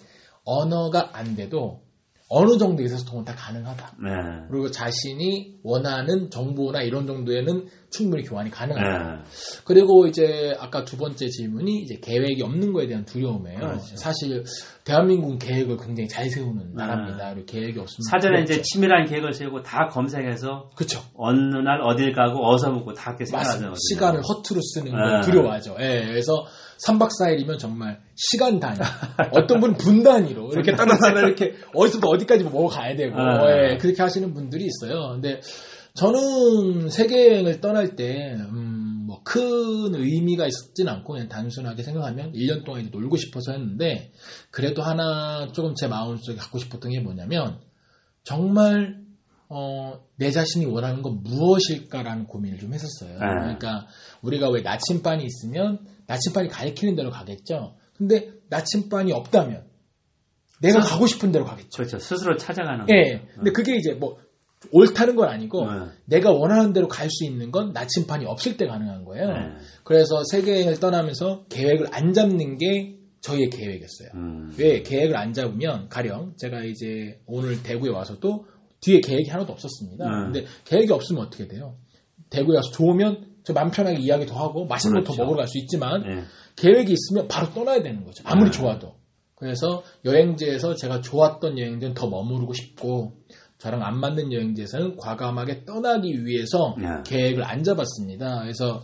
언어가 0.45 1.11
안 1.13 1.35
돼도 1.37 1.81
어느 2.29 2.59
정도 2.59 2.83
의사소통은 2.83 3.25
다 3.25 3.35
가능하다. 3.37 3.97
예. 4.07 4.49
그리고 4.51 4.71
자신이 4.71 5.61
원하는 5.63 6.29
정보나 6.31 6.83
이런 6.83 7.07
정도에는 7.07 7.67
충분히 7.97 8.23
교환이 8.23 8.51
가능하다. 8.51 9.15
예. 9.15 9.25
그리고 9.65 10.07
이제 10.07 10.55
아까 10.59 10.85
두 10.85 10.97
번째 10.99 11.29
질문이 11.29 11.77
이제 11.83 11.99
계획이 12.03 12.43
없는 12.43 12.73
거에 12.73 12.87
대한 12.87 13.05
두려움이에요. 13.05 13.59
그렇죠. 13.59 13.97
사실 13.97 14.45
대한민국은 14.85 15.39
계획을 15.39 15.79
굉장히 15.79 16.09
잘 16.09 16.29
세우는 16.29 16.75
나라입니다. 16.75 17.31
그리고 17.35 17.47
계획이 17.47 17.79
없으면 17.79 18.03
사전에 18.11 18.45
두렵죠. 18.45 18.53
이제 18.53 18.63
치밀한 18.63 19.07
계획을 19.07 19.33
세우고 19.33 19.63
다 19.63 19.89
검색해서 19.91 20.71
그렇죠. 20.77 21.01
어느 21.17 21.57
날 21.57 21.81
어딜 21.83 22.13
가고 22.13 22.47
어디서 22.47 22.71
묵고 22.73 22.93
다 22.93 23.11
이렇게. 23.13 23.25
생각하잖아요. 23.25 23.75
시간을 23.91 24.21
허투루 24.23 24.61
쓰는 24.63 24.93
걸 24.93 25.21
네. 25.21 25.27
두려워하죠. 25.27 25.77
예, 25.81 26.05
그래서 26.07 26.45
3박 26.87 27.09
4일이면 27.19 27.59
정말 27.59 28.01
시간 28.15 28.61
단위. 28.61 28.79
어떤 29.33 29.61
분은 29.61 29.77
분 29.77 30.03
단위로 30.03 30.51
이렇게 30.53 30.73
따다다다 30.73 31.21
이렇게 31.21 31.55
어디서부터 31.75 32.09
어디까지 32.09 32.45
뭐 32.45 32.69
가야 32.69 32.95
되고 32.95 33.17
네. 33.17 33.73
예, 33.73 33.77
그렇게 33.79 34.03
하시는 34.03 34.33
분들이 34.35 34.67
있어요. 34.67 35.13
근데 35.13 35.41
저는 35.97 36.91
세계여행을 36.91 37.61
떠날 37.61 37.97
때, 37.97 38.35
음, 38.35 39.05
뭐, 39.07 39.23
큰 39.23 39.95
의미가 39.95 40.47
있었진 40.47 40.89
않고, 40.89 41.15
그냥 41.15 41.29
단순하게 41.29 41.83
생각하면, 41.83 42.33
1년 42.33 42.65
동안 42.65 42.89
놀고 42.93 43.17
싶어서 43.17 43.53
했는데, 43.53 44.13
그래도 44.51 44.83
하나 44.83 45.51
조금 45.53 45.75
제 45.75 45.89
마음속에 45.89 46.37
갖고 46.37 46.59
싶었던 46.59 46.91
게 46.93 47.01
뭐냐면, 47.01 47.61
정말, 48.25 49.01
어, 49.49 50.01
내 50.17 50.31
자신이 50.31 50.67
원하는 50.67 51.03
건 51.03 51.23
무엇일까라는 51.23 52.27
고민을 52.27 52.59
좀 52.59 52.75
했었어요. 52.75 53.13
네. 53.13 53.19
그러니까, 53.19 53.87
우리가 54.23 54.51
왜 54.51 54.61
나침반이 54.61 55.25
있으면, 55.25 55.87
나침반이 56.07 56.49
가리키는 56.49 56.95
대로 56.97 57.11
가겠죠? 57.11 57.77
근데, 57.97 58.33
나침반이 58.51 59.13
없다면, 59.13 59.65
내가 60.61 60.81
스- 60.83 60.91
가고 60.91 61.07
싶은 61.07 61.33
대로 61.33 61.45
가겠죠. 61.45 61.69
그렇죠. 61.77 61.99
스스로 61.99 62.37
찾아가는 62.37 62.87
예. 62.91 63.19
거죠. 63.19 63.25
근데 63.37 63.53
그게 63.53 63.77
이제 63.77 63.93
뭐 63.93 64.19
옳다는 64.73 65.17
건 65.17 65.29
아니고 65.29 65.71
네. 65.71 65.79
내가 66.07 66.31
원하는 66.33 66.73
대로 66.73 66.89
갈 66.89 67.09
수 67.11 67.25
있는 67.25 67.51
건 67.51 67.73
나침반이 67.73 68.25
없을 68.27 68.57
때 68.57 68.67
가능한 68.67 69.05
거예요. 69.05 69.29
네. 69.33 69.39
그래서 69.85 70.23
세계여행을 70.31 70.81
떠나면서 70.81 71.45
계획을 71.49 71.87
안 71.93 72.13
잡는 72.13 72.59
게 72.59 72.97
저희의 73.21 73.51
계획이었어요. 73.51 74.09
음. 74.15 74.53
왜 74.59 74.83
계획을 74.83 75.17
안 75.17 75.33
잡으면 75.33 75.89
가령 75.89 76.35
제가 76.37 76.63
이제 76.65 77.21
오늘 77.27 77.63
대구에 77.63 77.91
와서도 77.91 78.47
뒤에 78.81 79.01
계획이 79.01 79.31
하나도 79.31 79.53
없었습니다. 79.53 80.05
네. 80.05 80.25
근데 80.25 80.45
계획이 80.65 80.93
없으면 80.93 81.27
어떻게 81.27 81.49
돼요? 81.49 81.77
대구에 82.31 82.57
와서 82.57 82.71
좋으면 82.73 83.37
저맘 83.45 83.71
편하게 83.71 83.99
이야기 84.01 84.27
더 84.27 84.35
하고 84.37 84.67
맛있는 84.67 85.03
그렇죠. 85.05 85.23
먹으러 85.23 85.39
갈 85.39 85.49
수 85.49 85.59
있지만 85.59 86.03
예. 86.05 86.25
계획이 86.57 86.93
있으면 86.93 87.29
바로 87.29 87.49
떠나야 87.55 87.83
되는 87.83 88.05
거죠. 88.05 88.23
아무리 88.27 88.51
네. 88.51 88.59
좋아도. 88.59 88.95
그래서 89.37 89.83
여행지에서 90.05 90.75
제가 90.75 91.01
좋았던 91.03 91.59
여행지는 91.59 91.95
더 91.95 92.09
머무르고 92.09 92.55
싶고 92.55 93.13
저랑 93.67 93.83
안 93.83 93.99
맞는 93.99 94.33
여행지에서는 94.33 94.97
과감하게 94.97 95.65
떠나기 95.65 96.25
위해서 96.25 96.77
네. 96.79 96.87
계획을 97.05 97.43
안 97.43 97.65
잡았습니다. 97.65 98.43
그래서 98.43 98.81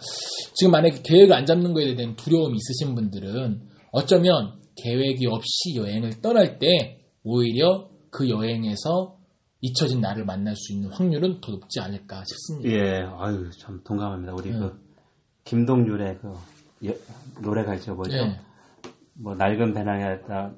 지금 0.54 0.72
만약에 0.72 1.02
계획을 1.02 1.32
안 1.32 1.46
잡는 1.46 1.72
거에 1.72 1.94
대한 1.94 2.16
두려움이 2.16 2.56
있으신 2.56 2.96
분들은 2.96 3.62
어쩌면 3.92 4.60
계획이 4.82 5.28
없이 5.28 5.76
여행을 5.76 6.20
떠날 6.20 6.58
때 6.58 6.98
오히려 7.22 7.90
그 8.10 8.28
여행에서 8.28 9.18
잊혀진 9.60 10.00
나를 10.00 10.24
만날 10.24 10.56
수 10.56 10.72
있는 10.72 10.90
확률은 10.90 11.40
더 11.40 11.52
높지 11.52 11.78
않을까 11.78 12.24
싶습니다. 12.24 12.68
예, 12.68 13.06
아유, 13.16 13.48
참 13.56 13.80
동감합니다. 13.84 14.34
우리 14.34 14.50
네. 14.50 14.58
그, 14.58 14.80
김동률의 15.44 16.18
그, 16.20 16.32
예, 16.86 16.98
노래가 17.40 17.76
있죠, 17.76 17.94
뭐죠? 17.94 18.16
예. 18.16 18.40
뭐, 19.14 19.36
낡은 19.36 19.74
배낭에다 19.74 20.52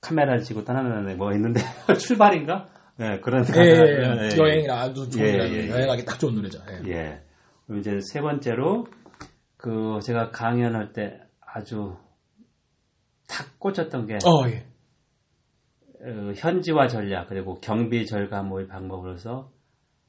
카메라를 0.00 0.42
지고 0.42 0.64
떠나는 0.64 1.16
뭐 1.16 1.32
있는데, 1.34 1.60
출발인가? 2.00 2.79
예, 3.00 3.18
그런. 3.20 3.44
예, 3.56 3.60
예, 3.60 3.64
예, 3.64 4.30
예. 4.32 4.36
여행이라 4.36 4.80
아주 4.80 5.08
좋은 5.08 5.24
예, 5.24 5.32
예, 5.32 5.52
예. 5.52 5.70
여행하기 5.70 6.04
딱 6.04 6.18
좋은 6.18 6.34
노래죠. 6.34 6.58
예. 6.86 6.90
예. 6.90 7.22
이제 7.78 7.98
세 8.00 8.20
번째로, 8.20 8.86
그, 9.56 10.00
제가 10.02 10.30
강연할 10.30 10.92
때 10.92 11.20
아주 11.40 11.96
탁 13.26 13.58
꽂혔던 13.58 14.06
게, 14.06 14.14
어, 14.24 14.48
예. 14.48 14.66
어, 16.02 16.32
현지화 16.36 16.88
전략, 16.88 17.28
그리고 17.28 17.60
경비 17.60 18.06
절감의 18.06 18.68
방법으로서 18.68 19.50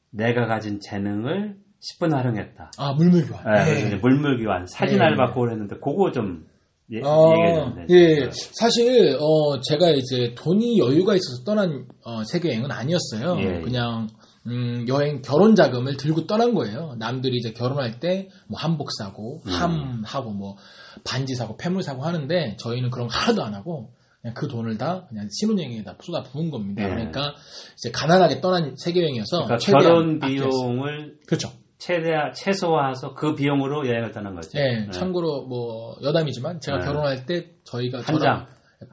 내가 0.09 0.47
가진 0.47 0.79
재능을 0.81 1.57
10분 1.79 2.13
활용했다. 2.13 2.71
아, 2.77 2.93
물물교환. 2.93 3.67
예, 3.67 3.87
이제 3.87 3.95
물물교환, 3.95 4.65
사진 4.67 4.99
예. 4.99 5.03
알바 5.03 5.29
그걸 5.29 5.51
했는데, 5.51 5.75
그거 5.75 6.11
좀, 6.11 6.45
예, 6.91 7.01
어. 7.03 7.73
예, 7.89 8.29
사실 8.31 9.17
어 9.19 9.61
제가 9.61 9.91
이제 9.91 10.33
돈이 10.35 10.77
여유가 10.79 11.15
있어서 11.15 11.43
떠난 11.45 11.87
어, 12.03 12.23
세계 12.23 12.49
여행은 12.49 12.71
아니었어요. 12.71 13.37
예. 13.39 13.61
그냥 13.61 14.07
음, 14.47 14.85
여행 14.87 15.21
결혼 15.21 15.55
자금을 15.55 15.97
들고 15.97 16.25
떠난 16.27 16.53
거예요. 16.53 16.95
남들이 16.97 17.37
이제 17.37 17.53
결혼할 17.53 17.99
때 17.99 18.29
뭐 18.47 18.59
한복 18.59 18.89
사고 18.91 19.41
음. 19.45 19.51
함 19.51 20.03
하고 20.05 20.31
뭐 20.31 20.57
반지 21.05 21.35
사고 21.35 21.55
폐물 21.57 21.83
사고 21.83 22.03
하는데 22.03 22.57
저희는 22.59 22.89
그런 22.89 23.07
거 23.07 23.13
하나도 23.15 23.43
안 23.43 23.53
하고 23.53 23.93
그냥 24.21 24.33
그 24.35 24.47
돈을 24.47 24.77
다 24.77 25.05
그냥 25.09 25.29
신혼여행에다 25.31 25.95
쏟아 26.01 26.23
부은 26.23 26.51
겁니다. 26.51 26.83
예. 26.83 26.89
그러니까 26.89 27.35
이제 27.75 27.91
가난하게 27.91 28.41
떠난 28.41 28.75
세계 28.77 29.01
여행이어서 29.01 29.45
그러니까 29.45 29.57
결혼. 29.57 30.19
비용을 30.19 31.15
그렇죠. 31.25 31.51
최대한 31.81 32.31
최소화해서 32.35 33.15
그 33.15 33.33
비용으로 33.33 33.87
여행을 33.87 34.11
떠난 34.11 34.35
거죠. 34.35 34.51
예, 34.59 34.85
네. 34.85 34.91
참고로 34.91 35.47
뭐 35.47 35.95
여담이지만 36.03 36.59
제가 36.59 36.77
네. 36.77 36.85
결혼할 36.85 37.25
때 37.25 37.47
저희가 37.63 38.01
한 38.01 38.19
장. 38.19 38.45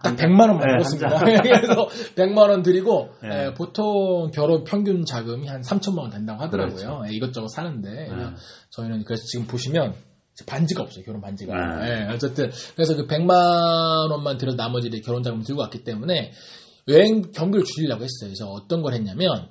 딱한 0.02 0.16
장. 0.16 0.30
100만 0.30 0.40
원만 0.48 0.60
네, 0.60 0.72
먹었습니다. 0.72 1.18
한 1.18 1.24
그래서 1.42 1.86
100만 2.16 2.48
원 2.48 2.62
드리고 2.62 3.10
네. 3.22 3.28
예, 3.28 3.54
보통 3.54 4.30
결혼 4.32 4.64
평균 4.64 5.04
자금이 5.04 5.46
한 5.46 5.60
3천만 5.60 5.98
원 5.98 6.10
된다고 6.10 6.42
하더라고요. 6.42 6.76
그렇죠. 6.76 7.02
예, 7.06 7.14
이것저것 7.14 7.48
사는데 7.48 7.90
네. 7.90 8.24
저희는 8.70 9.04
그래서 9.04 9.22
지금 9.26 9.46
보시면 9.46 9.92
반지가 10.46 10.82
없어요. 10.82 11.04
결혼 11.04 11.20
반지가. 11.20 11.54
네. 11.80 11.90
예, 11.90 12.14
어쨌든 12.14 12.50
그래서 12.74 12.96
그 12.96 13.06
100만 13.06 14.10
원만 14.10 14.38
들여서 14.38 14.56
나머지 14.56 14.88
결혼 15.02 15.22
자금 15.22 15.42
들고 15.42 15.60
왔기 15.60 15.84
때문에 15.84 16.32
여행 16.88 17.20
경비를 17.32 17.66
줄이려고 17.66 18.02
했어요. 18.04 18.30
그래서 18.30 18.46
어떤 18.46 18.80
걸 18.80 18.94
했냐면 18.94 19.48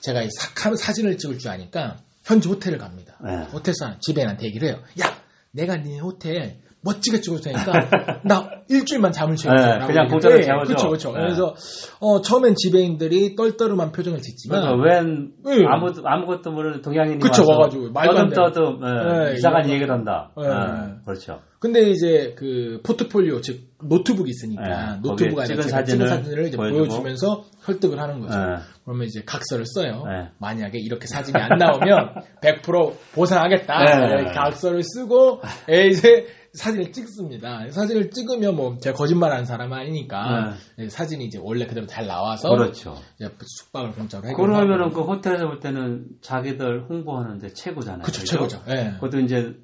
제가 0.00 0.22
이 0.22 0.28
사, 0.32 0.74
사진을 0.74 1.18
찍을 1.18 1.38
줄 1.38 1.50
아니까 1.52 1.98
현지 2.30 2.48
호텔을 2.48 2.78
갑니다. 2.78 3.14
네. 3.24 3.46
호텔에서 3.52 3.98
지배인한테 4.00 4.46
얘기를 4.46 4.68
해요. 4.68 4.76
야, 5.00 5.06
내가 5.52 5.76
네 5.76 5.98
호텔 5.98 6.58
멋지게 6.82 7.20
찍어줄 7.20 7.52
테니까 7.52 7.72
나 8.24 8.48
일주일만 8.68 9.12
잠을 9.12 9.34
네, 9.34 9.42
재워줘. 9.42 9.86
그냥 9.86 10.08
공짜로 10.08 10.40
재워줘. 10.40 10.68
그렇죠, 10.68 10.88
그렇죠. 10.88 11.12
네. 11.12 11.20
그래서 11.20 11.54
어, 11.98 12.20
처음엔 12.22 12.54
지배인들이 12.54 13.34
떨떠름한 13.36 13.92
표정을 13.92 14.20
짓지만 14.20 14.80
웬 14.80 15.32
네. 15.44 15.64
아무도 15.68 16.02
아무것도 16.04 16.52
모르는 16.52 16.80
동양인이 16.80 17.18
와서 17.22 17.44
와가지고 17.46 17.90
말도 17.90 18.18
안 18.18 18.30
떠듬 18.30 18.80
떠듬 18.80 18.80
예, 18.82 19.24
네, 19.30 19.34
이상한 19.34 19.68
얘기를 19.68 19.90
한다. 19.90 20.30
네. 20.36 20.44
예, 20.46 21.04
그렇죠. 21.04 21.40
근데 21.58 21.90
이제 21.90 22.34
그 22.38 22.80
포트폴리오 22.84 23.40
즉 23.42 23.69
노트북이 23.82 24.30
있으니까 24.30 24.94
네, 24.94 25.00
노트북 25.02 25.38
안에 25.38 25.46
찍은 25.48 25.62
제가 25.62 25.84
찍은 25.84 26.06
사진을 26.06 26.08
사진을 26.08 26.46
이제 26.48 26.56
보여주고. 26.56 26.78
보여주면서 26.84 27.44
설득을 27.60 27.98
하는 28.00 28.20
거죠. 28.20 28.38
네. 28.38 28.56
그러면 28.84 29.06
이제 29.06 29.22
각서를 29.24 29.64
써요. 29.66 30.04
네. 30.06 30.28
만약에 30.38 30.78
이렇게 30.78 31.06
사진이 31.06 31.40
안 31.40 31.58
나오면 31.58 32.14
100% 32.42 32.94
보상하겠다. 33.14 33.84
네. 33.84 34.22
네, 34.24 34.32
각서를 34.32 34.82
쓰고 34.82 35.40
예, 35.70 35.86
이제 35.88 36.26
사진을 36.52 36.90
찍습니다. 36.90 37.68
사진을 37.70 38.10
찍으면 38.10 38.56
뭐 38.56 38.76
제가 38.78 38.96
거짓말하는 38.96 39.44
사람 39.44 39.72
아니니까 39.72 40.54
예, 40.78 40.88
사진이 40.88 41.24
이제 41.26 41.38
원래 41.40 41.66
그대로 41.66 41.86
잘 41.86 42.06
나와서 42.06 42.48
그렇죠. 42.50 42.96
이제 43.20 43.30
숙박을 43.58 43.92
공짜로 43.92 44.24
해결하고 44.26 44.42
그러면은 44.52 44.92
그 44.92 45.02
호텔에서 45.02 45.46
볼 45.46 45.60
때는 45.60 46.06
자기들 46.22 46.86
홍보하는데 46.88 47.52
최고잖아요. 47.52 48.02
그쵸 48.02 48.20
그죠? 48.20 48.32
최고죠. 48.32 48.62
예. 48.70 48.92
그것도 48.94 49.20
이제 49.20 49.54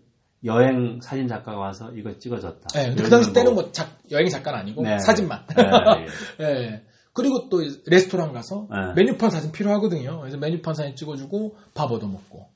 여행 0.44 1.01
사진 1.03 1.27
작가가 1.29 1.59
와서 1.59 1.90
이거 1.94 2.16
찍어줬다. 2.18 2.81
예, 2.81 2.88
근데 2.88 3.03
그 3.03 3.11
당시 3.11 3.33
때는 3.33 3.55
뭐 3.55 3.72
작- 3.72 3.99
여행 4.11 4.29
작가는 4.29 4.59
아니고 4.59 4.83
네. 4.83 4.99
사진만. 4.99 5.44
예, 6.40 6.44
예. 6.44 6.83
그리고 7.12 7.49
또 7.49 7.62
레스토랑 7.87 8.33
가서 8.33 8.68
네. 8.70 8.92
메뉴판 8.94 9.31
사진 9.31 9.51
필요하거든요. 9.51 10.20
그래서 10.20 10.37
메뉴판 10.37 10.75
사진 10.75 10.94
찍어주고 10.94 11.57
밥 11.75 11.90
얻어 11.90 12.07
먹고 12.07 12.49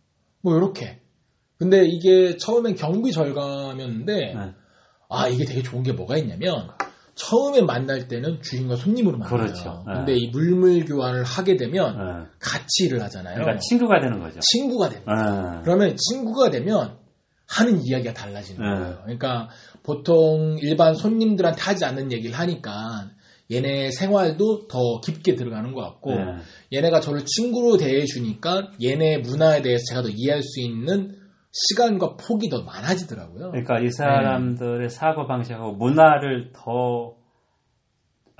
뭐 0.42 0.56
이렇게. 0.56 1.00
근데 1.58 1.84
이게 1.86 2.36
처음엔 2.36 2.74
경비 2.74 3.12
절감이었는데 3.12 4.14
네. 4.16 4.54
아 5.08 5.28
이게 5.28 5.44
되게 5.44 5.62
좋은 5.62 5.82
게 5.82 5.92
뭐가 5.92 6.16
있냐면 6.18 6.68
처음에 7.14 7.60
만날 7.62 8.06
때는 8.08 8.40
주인과 8.42 8.76
손님으로 8.76 9.18
만나요. 9.18 9.36
그렇죠. 9.38 9.84
네. 9.86 9.94
근데 9.94 10.14
이 10.16 10.30
물물 10.30 10.84
교환을 10.84 11.24
하게 11.24 11.56
되면 11.56 11.94
예. 11.94 12.26
같이 12.38 12.84
일을 12.84 13.02
하잖아요. 13.02 13.34
그러니까 13.36 13.58
친구가 13.60 14.00
되는 14.00 14.20
거죠. 14.20 14.38
친구가 14.40 14.88
됩니다. 14.90 15.56
예. 15.58 15.62
그러면 15.64 15.96
친구가 15.96 16.50
되면 16.50 16.98
하는 17.50 17.84
이야기가 17.84 18.14
달라지는 18.14 18.60
네. 18.60 18.78
거예요. 18.78 18.98
그러니까 19.02 19.48
보통 19.82 20.56
일반 20.60 20.94
손님들한테 20.94 21.60
하지 21.60 21.84
않는 21.84 22.12
얘기를 22.12 22.38
하니까 22.38 23.10
얘네 23.50 23.90
생활도 23.90 24.68
더 24.68 25.00
깊게 25.04 25.34
들어가는 25.34 25.72
것 25.74 25.82
같고 25.82 26.12
예. 26.12 26.76
얘네가 26.76 27.00
저를 27.00 27.24
친구로 27.24 27.76
대해주니까 27.76 28.70
얘네 28.80 29.18
문화에 29.18 29.62
대해서 29.62 29.82
제가 29.88 30.02
더 30.02 30.08
이해할 30.08 30.42
수 30.42 30.60
있는 30.60 31.16
시간과 31.50 32.16
폭이 32.16 32.48
더 32.48 32.62
많아지더라고요. 32.62 33.50
그러니까 33.50 33.80
이 33.80 33.90
사람들의 33.90 34.88
사고 34.88 35.26
방식하고 35.26 35.72
문화를 35.72 36.52
더 36.54 37.16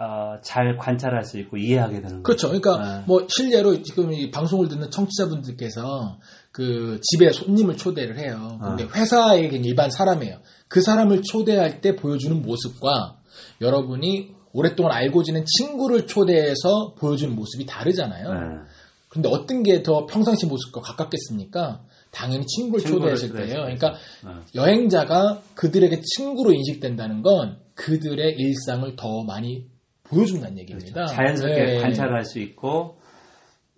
어, 0.03 0.41
잘 0.41 0.79
관찰할 0.79 1.25
수 1.25 1.39
있고 1.41 1.59
이해하게 1.59 1.97
되는 2.01 2.23
거죠. 2.23 2.23
그렇죠. 2.23 2.49
그러니까 2.49 3.01
네. 3.01 3.05
뭐 3.07 3.27
실례로 3.29 3.83
지금 3.83 4.13
이 4.15 4.31
방송을 4.31 4.69
듣는 4.69 4.91
청취자분들께서 4.91 6.19
그 6.53 6.99
집에 7.03 7.31
손님을 7.31 7.77
초대를 7.77 8.19
해요. 8.19 8.59
근데 8.63 8.85
어. 8.85 8.89
회사의 8.95 9.51
그냥 9.51 9.65
일반 9.67 9.91
사람이에요. 9.91 10.39
그 10.69 10.81
사람을 10.81 11.21
초대할 11.23 11.83
때 11.83 11.97
보여주는 11.97 12.41
모습과 12.41 13.19
여러분이 13.61 14.35
오랫동안 14.53 14.93
알고 14.93 15.23
지낸 15.23 15.45
친구를 15.45 16.07
초대해서 16.07 16.95
보여주는 16.99 17.35
모습이 17.37 17.67
다르잖아요. 17.67 18.31
예. 18.31 18.71
근데 19.11 19.29
어떤 19.29 19.63
게 19.63 19.83
더 19.83 20.07
평상시 20.07 20.47
모습과 20.47 20.81
가깝겠습니까? 20.81 21.83
당연히 22.11 22.47
친구를 22.47 22.85
친구를 22.85 23.17
초대했을 23.17 23.37
때예요. 23.37 23.63
그러니까 23.65 23.95
예. 24.27 24.31
여행자가 24.55 25.43
그들에게 25.55 26.01
친구로 26.17 26.53
인식된다는 26.55 27.21
건 27.23 27.59
그들의 27.75 28.37
일상을 28.39 28.97
더 28.97 29.25
많이 29.25 29.67
보여준다는 30.11 30.59
얘기입니다. 30.59 30.92
그렇죠. 30.92 31.14
자연스럽게 31.14 31.64
네. 31.64 31.81
관찰할 31.81 32.25
수 32.25 32.38
있고 32.40 32.99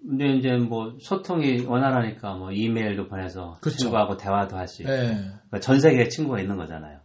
근데 0.00 0.34
이제 0.36 0.50
뭐 0.56 0.94
소통이 1.00 1.64
원활하니까 1.66 2.34
뭐 2.34 2.50
이메일도 2.50 3.06
보내서 3.08 3.58
그렇죠. 3.60 3.78
친구하고 3.78 4.16
대화도 4.16 4.56
할 4.56 4.66
수 4.66 4.82
있고 4.82 4.90
네. 4.92 5.12
그러니까 5.14 5.60
전 5.60 5.78
세계에 5.80 6.08
친구가 6.08 6.40
있는 6.40 6.56
거잖아요. 6.56 6.98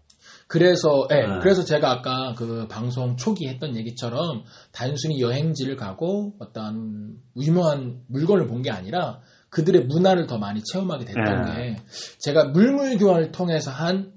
그래서 0.48 1.08
예, 1.12 1.28
네. 1.28 1.40
그래서 1.42 1.64
제가 1.64 1.92
아까 1.92 2.34
그 2.38 2.68
방송 2.70 3.18
초기 3.18 3.48
했던 3.50 3.76
얘기처럼 3.76 4.44
단순히 4.72 5.20
여행지를 5.22 5.76
가고 5.76 6.34
어떤 6.40 7.18
유명한 7.36 8.00
물건을 8.08 8.48
본 8.48 8.62
게 8.62 8.72
아니라 8.72 9.20
그들의 9.50 9.86
문화를 9.86 10.26
더 10.26 10.38
많이 10.38 10.62
체험하게 10.64 11.06
됐던 11.06 11.42
네. 11.46 11.52
게 11.74 11.76
제가 12.20 12.46
물물 12.46 12.98
교환을 12.98 13.32
통해서 13.32 13.72
한 13.72 14.14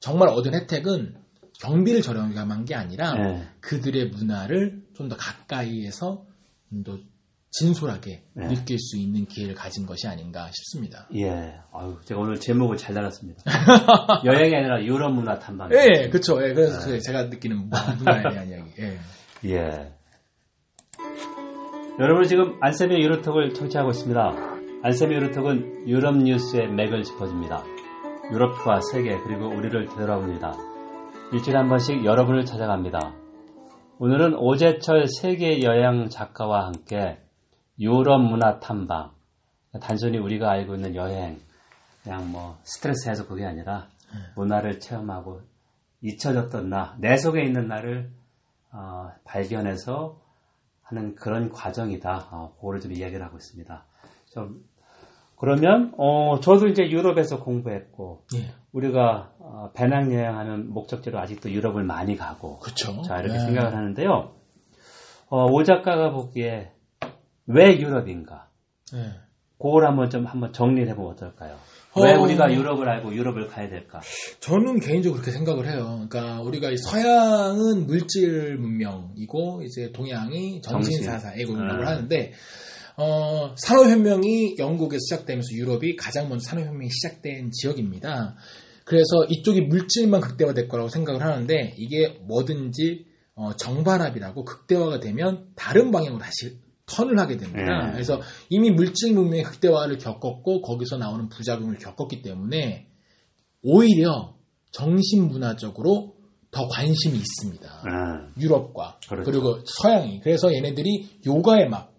정말 0.00 0.28
얻은 0.28 0.54
혜택은 0.54 1.14
경비를 1.60 2.02
저렴한 2.02 2.64
게 2.64 2.74
아니라 2.74 3.14
예. 3.18 3.48
그들의 3.60 4.10
문화를 4.10 4.84
좀 4.94 5.08
더 5.08 5.16
가까이에서 5.16 6.24
좀 6.70 6.84
더 6.84 6.98
진솔하게 7.58 8.22
네. 8.34 8.48
느낄 8.48 8.78
수 8.78 8.98
있는 8.98 9.24
기회를 9.24 9.54
가진 9.54 9.86
것이 9.86 10.06
아닌가 10.06 10.50
싶습니다. 10.52 11.08
예. 11.14 11.54
아유, 11.72 11.96
제가 12.04 12.20
오늘 12.20 12.38
제목을 12.38 12.76
잘 12.76 12.94
달았습니다. 12.94 13.42
여행이 14.26 14.54
아니라 14.54 14.84
유럽 14.84 15.12
문화 15.12 15.38
탐방. 15.38 15.70
예, 15.72 16.10
그렇죠. 16.10 16.36
예, 16.46 16.52
그래서 16.52 16.80
네. 16.80 16.92
그 16.92 17.00
제가 17.00 17.24
느끼는 17.24 17.70
문화에 17.70 18.22
대한 18.30 18.48
이야기. 18.50 18.70
예. 18.80 18.98
예. 19.46 19.92
여러분 21.98 22.24
지금 22.24 22.58
안세미 22.60 23.02
유로톡을 23.02 23.54
청취하고 23.54 23.90
있습니다. 23.90 24.20
안세미 24.82 25.14
유로톡은 25.14 25.88
유럽 25.88 26.18
뉴스의 26.18 26.68
맥을 26.68 27.04
짚어줍니다. 27.04 27.64
유럽과 28.32 28.80
세계 28.92 29.16
그리고 29.24 29.48
우리를 29.48 29.86
되돌아봅니다. 29.86 30.75
일주일에 31.32 31.58
한 31.58 31.68
번씩 31.68 32.04
여러분을 32.04 32.44
찾아갑니다. 32.44 33.12
오늘은 33.98 34.36
오재철 34.36 35.08
세계 35.08 35.60
여행 35.62 36.08
작가와 36.08 36.66
함께 36.66 37.18
유럽 37.80 38.20
문화 38.20 38.60
탐방. 38.60 39.10
단순히 39.80 40.18
우리가 40.18 40.48
알고 40.48 40.76
있는 40.76 40.94
여행, 40.94 41.40
그냥 42.02 42.30
뭐 42.30 42.56
스트레스 42.62 43.08
해소 43.08 43.26
그게 43.26 43.44
아니라 43.44 43.88
문화를 44.36 44.78
체험하고 44.78 45.40
잊혀졌던 46.00 46.70
나, 46.70 46.94
내 46.98 47.16
속에 47.16 47.42
있는 47.42 47.66
나를 47.66 48.08
어, 48.70 49.10
발견해서 49.24 50.20
하는 50.82 51.16
그런 51.16 51.50
과정이다. 51.50 52.28
어, 52.30 52.54
그거를 52.56 52.80
좀 52.80 52.92
이야기를 52.92 53.24
하고 53.24 53.36
있습니다. 53.36 53.84
좀 54.30 54.64
그러면 55.36 55.92
어, 55.98 56.38
저도 56.40 56.68
이제 56.68 56.88
유럽에서 56.88 57.40
공부했고 57.42 58.24
예. 58.36 58.54
우리가 58.76 59.32
어, 59.38 59.70
배낭여행하는 59.74 60.70
목적지로 60.70 61.18
아직도 61.18 61.50
유럽을 61.50 61.82
많이 61.84 62.14
가고 62.16 62.58
그렇죠. 62.58 63.00
자 63.02 63.16
이렇게 63.20 63.38
네. 63.38 63.40
생각을 63.40 63.74
하는데요. 63.74 64.34
어, 65.28 65.44
오 65.46 65.64
작가가 65.64 66.10
보기에 66.10 66.72
왜 67.46 67.78
유럽인가? 67.78 68.48
네. 68.92 69.12
그걸 69.58 69.86
한번 69.86 70.10
좀 70.10 70.26
한번 70.26 70.52
정리를 70.52 70.88
해보면 70.90 71.12
어떨까요? 71.12 71.56
왜 72.02 72.14
어. 72.14 72.20
우리가 72.20 72.52
유럽을 72.52 72.86
알고 72.86 73.14
유럽을 73.14 73.48
가야 73.48 73.70
될까? 73.70 74.00
저는 74.40 74.80
개인적으로 74.80 75.22
그렇게 75.22 75.30
생각을 75.30 75.66
해요. 75.66 76.06
그러니까 76.10 76.42
우리가 76.42 76.70
이 76.70 76.76
서양은 76.76 77.86
물질 77.86 78.58
문명이고 78.58 79.62
이제 79.64 79.90
동양이 79.92 80.60
정신. 80.60 81.02
애고문명을 81.02 81.80
음. 81.80 81.86
하는데 81.86 82.32
어, 82.98 83.54
산업혁명이 83.56 84.56
영국에서 84.58 85.00
시작되면서 85.00 85.48
유럽이 85.52 85.96
가장 85.96 86.28
먼저 86.28 86.46
산업혁명이 86.50 86.90
시작된 86.90 87.50
지역입니다. 87.52 88.36
그래서 88.86 89.24
이쪽이 89.28 89.62
물질만 89.62 90.20
극대화될 90.20 90.68
거라고 90.68 90.88
생각을 90.88 91.20
하는데 91.20 91.74
이게 91.76 92.20
뭐든지 92.22 93.04
어, 93.34 93.54
정반합이라고 93.56 94.44
극대화가 94.44 95.00
되면 95.00 95.48
다른 95.56 95.90
방향으로 95.90 96.20
다시 96.20 96.60
턴을 96.86 97.18
하게 97.18 97.36
됩니다. 97.36 97.86
네. 97.86 97.92
그래서 97.92 98.20
이미 98.48 98.70
물질 98.70 99.12
문명의 99.12 99.42
극대화를 99.42 99.98
겪었고 99.98 100.62
거기서 100.62 100.98
나오는 100.98 101.28
부작용을 101.28 101.78
겪었기 101.78 102.22
때문에 102.22 102.86
오히려 103.62 104.36
정신 104.70 105.26
문화적으로 105.26 106.14
더 106.52 106.68
관심이 106.68 107.18
있습니다. 107.18 107.82
음, 107.88 108.32
유럽과 108.40 109.00
그렇죠. 109.08 109.28
그리고 109.28 109.58
서양이 109.66 110.20
그래서 110.20 110.54
얘네들이 110.54 111.22
요가에 111.26 111.66
막 111.66 111.92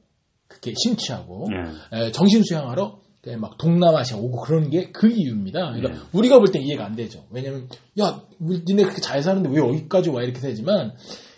그렇게 0.47 0.73
심취하고 0.82 1.50
예. 1.52 1.97
에, 1.97 2.12
정신 2.12 2.43
수양하러 2.43 3.02
막 3.36 3.58
동남아시아 3.58 4.18
오고 4.18 4.42
그러는 4.42 4.70
게그 4.70 5.10
이유입니다. 5.10 5.74
그러니까 5.74 5.90
네. 5.90 6.00
우리가 6.13 6.40
볼때 6.40 6.60
이해가 6.60 6.86
안 6.86 6.96
되죠. 6.96 7.26
왜냐면 7.32 7.68
야 8.00 8.22
니네 8.40 8.84
그렇게 8.84 9.02
잘 9.02 9.22
사는데 9.22 9.50
왜 9.50 9.58
여기까지 9.58 10.10
와 10.10 10.24
이렇게 10.24 10.40
되지만 10.40 10.94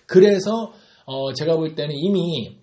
그래서 0.06 0.74
어, 1.06 1.34
제가 1.34 1.56
볼 1.56 1.76
때는 1.76 1.96
이미 1.96 2.60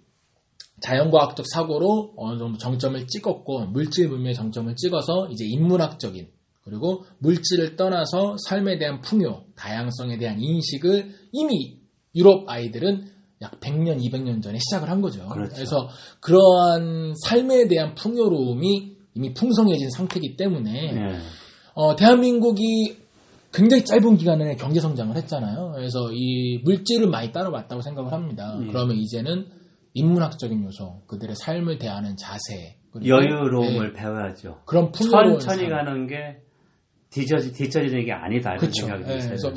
자연과학적 0.80 1.46
사고로 1.48 2.14
어느 2.16 2.38
정도 2.38 2.58
정점을 2.58 3.06
찍었고 3.06 3.66
물질 3.66 4.08
문명의 4.08 4.34
정점을 4.34 4.76
찍어서 4.76 5.28
이제 5.30 5.44
인문학적인 5.46 6.28
그리고 6.62 7.04
물질을 7.18 7.76
떠나서 7.76 8.36
삶에 8.44 8.78
대한 8.78 9.00
풍요, 9.00 9.44
다양성에 9.54 10.18
대한 10.18 10.40
인식을 10.40 11.14
이미 11.32 11.78
유럽 12.14 12.48
아이들은 12.48 13.08
약 13.42 13.60
100년, 13.60 14.02
200년 14.02 14.42
전에 14.42 14.58
시작을 14.58 14.90
한 14.90 15.00
거죠. 15.00 15.28
그렇죠. 15.28 15.54
그래서 15.54 15.88
그러한 16.20 17.14
삶에 17.24 17.68
대한 17.68 17.94
풍요로움이 17.94 18.95
이미 19.16 19.32
풍성해진 19.32 19.90
상태이기 19.90 20.36
때문에 20.36 20.94
예. 20.94 21.18
어, 21.74 21.96
대한민국이 21.96 22.98
굉장히 23.52 23.84
짧은 23.84 24.18
기간에 24.18 24.56
경제 24.56 24.80
성장을 24.80 25.16
했잖아요. 25.16 25.72
그래서 25.74 26.10
이 26.12 26.60
물질을 26.64 27.08
많이 27.08 27.32
따라왔다고 27.32 27.80
생각을 27.80 28.12
합니다. 28.12 28.58
예. 28.62 28.66
그러면 28.66 28.96
이제는 28.96 29.46
인문학적인 29.94 30.62
요소, 30.64 31.04
그들의 31.06 31.34
삶을 31.36 31.78
대하는 31.78 32.16
자세, 32.18 32.76
여유로움을 33.02 33.94
네, 33.94 34.00
배워야죠. 34.00 34.60
그런 34.66 34.92
천천히 34.92 35.62
삶. 35.62 35.70
가는 35.70 36.06
게 36.06 36.42
뒤처지, 37.10 37.52
뒤처지는 37.52 38.04
게 38.04 38.12
아니다. 38.12 38.50
이런 38.50 38.60
그쵸. 38.60 38.86
생각이 38.86 39.04
예, 39.04 39.18
들어요. 39.18 39.28
그래서 39.28 39.52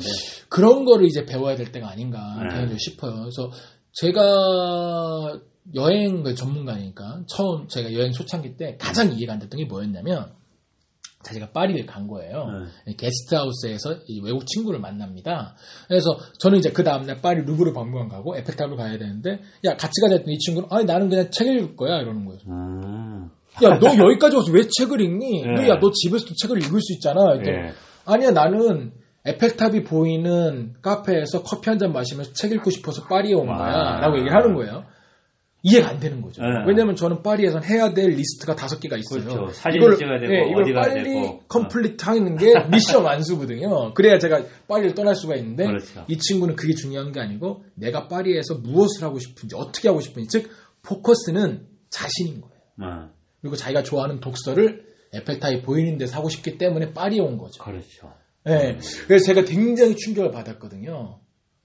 그런 0.48 0.84
거를 0.86 1.06
이제 1.06 1.26
배워야 1.26 1.56
될 1.56 1.72
때가 1.72 1.90
아닌가 1.90 2.18
네. 2.48 2.74
싶어요. 2.78 3.12
그래서 3.20 3.50
제가 3.92 5.40
여행 5.74 6.22
그 6.22 6.34
전문가니까 6.34 7.22
처음 7.28 7.68
제가 7.68 7.92
여행 7.94 8.12
초창기 8.12 8.56
때 8.56 8.76
가장 8.78 9.12
이해가 9.12 9.34
안 9.34 9.38
됐던 9.38 9.58
게 9.58 9.64
뭐였냐면 9.66 10.32
제가 11.22 11.50
파리를 11.50 11.84
간 11.84 12.06
거예요. 12.06 12.46
네. 12.86 12.94
게스트하우스에서 12.96 13.96
이 14.06 14.22
외국 14.24 14.46
친구를 14.46 14.80
만납니다. 14.80 15.54
그래서 15.86 16.18
저는 16.38 16.58
이제 16.58 16.70
그 16.70 16.82
다음날 16.82 17.20
파리 17.20 17.42
루브르 17.42 17.74
박물관 17.74 18.08
가고 18.08 18.36
에펠탑을 18.38 18.76
가야 18.76 18.96
되는데 18.98 19.42
야 19.64 19.76
같이 19.76 20.00
가자 20.00 20.14
했더니 20.14 20.36
이 20.36 20.38
친구는 20.38 20.68
아니 20.72 20.86
나는 20.86 21.10
그냥 21.10 21.30
책 21.30 21.46
읽을 21.48 21.76
거야 21.76 21.98
이러는 22.00 22.24
거예요. 22.24 22.40
음. 22.48 23.30
야너 23.62 23.98
여기까지 23.98 24.36
와서 24.36 24.50
왜 24.50 24.62
책을 24.66 25.00
읽니? 25.02 25.42
네. 25.42 25.52
너야너 25.54 25.90
집에서도 25.92 26.32
책을 26.40 26.56
읽을 26.64 26.80
수 26.80 26.94
있잖아. 26.94 27.20
예. 27.46 27.72
아니야 28.06 28.30
나는 28.30 28.92
에펠탑이 29.26 29.84
보이는 29.84 30.72
카페에서 30.80 31.42
커피 31.42 31.68
한 31.68 31.78
잔 31.78 31.92
마시면서 31.92 32.32
책 32.32 32.52
읽고 32.52 32.70
싶어서 32.70 33.04
파리에 33.06 33.34
온 33.34 33.48
와. 33.48 33.58
거야 33.58 34.00
라고 34.00 34.16
얘기를 34.18 34.34
하는 34.34 34.54
거예요 34.54 34.84
이해가 35.62 35.88
안 35.90 36.00
되는 36.00 36.22
거죠 36.22 36.42
네. 36.42 36.48
왜냐면 36.66 36.96
저는 36.96 37.22
파리에선 37.22 37.64
해야 37.64 37.92
될 37.92 38.10
리스트가 38.10 38.56
다섯 38.56 38.80
개가 38.80 38.96
있어요 38.96 39.22
그렇죠. 39.24 39.52
사진을 39.52 39.96
찍어야 39.96 40.18
되고, 40.20 40.32
네, 40.32 40.48
이걸 40.50 40.62
어디 40.62 40.72
가야 40.72 40.84
빨리 40.84 41.04
되고. 41.04 41.40
complete 41.48 42.04
하는 42.04 42.36
게 42.36 42.52
미션 42.72 43.04
완수거든요 43.04 43.94
그래야 43.94 44.18
제가 44.18 44.42
파리를 44.68 44.94
떠날 44.94 45.14
수가 45.14 45.36
있는데 45.36 45.66
그렇죠. 45.66 46.04
이 46.08 46.16
친구는 46.16 46.56
그게 46.56 46.74
중요한 46.74 47.12
게 47.12 47.20
아니고 47.20 47.64
내가 47.74 48.08
파리에서 48.08 48.54
무엇을 48.56 49.04
하고 49.04 49.18
싶은지 49.18 49.54
어떻게 49.56 49.88
하고 49.88 50.00
싶은지 50.00 50.28
즉 50.28 50.50
포커스는 50.82 51.66
자신인 51.90 52.40
거예요 52.40 52.60
어, 52.82 53.10
그리고 53.40 53.56
자기가 53.56 53.82
좋아하는 53.82 54.20
독서를 54.20 54.84
에펠탑이 55.12 55.62
보이는 55.62 55.98
데서 55.98 56.16
하고 56.16 56.28
싶기 56.28 56.56
때문에 56.56 56.92
파리에 56.92 57.20
온 57.20 57.36
거죠 57.36 57.62
그렇죠. 57.62 58.12
네. 58.44 58.78
그래서 59.06 59.26
제가 59.26 59.42
굉장히 59.44 59.94
충격을 59.96 60.30
받았거든요. 60.30 61.18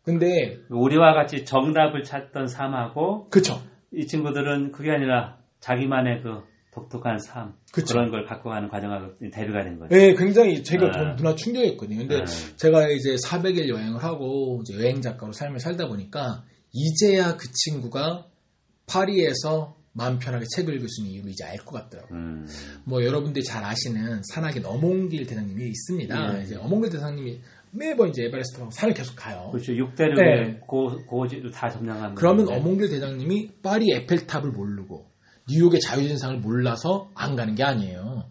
근데, 0.03 0.57
우리와 0.69 1.13
같이 1.13 1.45
정답을 1.45 2.03
찾던 2.03 2.47
삶하고 2.47 3.29
그쵸. 3.29 3.61
이 3.95 4.07
친구들은 4.07 4.71
그게 4.71 4.91
아니라 4.91 5.37
자기만의 5.59 6.21
그 6.21 6.43
독특한 6.73 7.17
삶 7.19 7.53
그쵸. 7.71 7.93
그런 7.93 8.11
걸 8.11 8.25
갖고 8.25 8.49
가는 8.49 8.67
과정하고 8.67 9.13
대비가 9.31 9.63
된 9.63 9.79
거죠. 9.79 9.95
네, 9.95 10.13
굉장히 10.15 10.61
제가 10.61 10.87
네. 10.87 10.91
더 10.91 11.13
문화 11.15 11.33
충격이었거든요. 11.35 11.99
근데 11.99 12.25
네. 12.25 12.55
제가 12.57 12.89
이제 12.89 13.15
400일 13.15 13.69
여행을 13.69 14.03
하고 14.03 14.61
이제 14.61 14.73
여행 14.75 15.01
작가로 15.01 15.31
삶을 15.31 15.59
살다 15.59 15.87
보니까 15.87 16.43
이제야 16.73 17.37
그 17.37 17.47
친구가 17.51 18.27
파리에서 18.87 19.75
마음 19.93 20.19
편하게 20.19 20.45
책을 20.53 20.75
읽을 20.75 20.89
수 20.89 21.01
있는 21.01 21.13
이유를 21.13 21.31
이제 21.31 21.45
알 21.45 21.57
것 21.59 21.71
같더라고요. 21.83 22.19
음, 22.19 22.45
뭐 22.83 23.03
여러분들이 23.05 23.45
잘 23.45 23.63
아시는 23.63 24.21
산악인 24.23 24.65
어몽길 24.65 25.25
대장님이 25.25 25.69
있습니다. 25.69 26.37
예. 26.39 26.43
이제 26.43 26.55
어몽길 26.57 26.91
대장님이 26.91 27.39
매번 27.75 28.09
이제 28.09 28.23
에베레스트하고 28.23 28.71
산을 28.71 28.93
계속 28.93 29.15
가요. 29.15 29.49
그렇죠. 29.51 29.75
육대륙의 29.75 30.43
네. 30.43 30.59
고, 30.65 30.97
고지를 31.05 31.51
다 31.51 31.69
점령한 31.69 32.15
그러면 32.15 32.45
분인데. 32.45 32.61
어몽길 32.61 32.89
대장님이 32.89 33.61
파리 33.61 33.91
에펠탑을 33.93 34.51
모르고 34.51 35.05
뉴욕의 35.49 35.79
자유진상을 35.81 36.39
몰라서 36.39 37.09
안 37.13 37.35
가는 37.35 37.53
게 37.55 37.63
아니에요. 37.63 38.29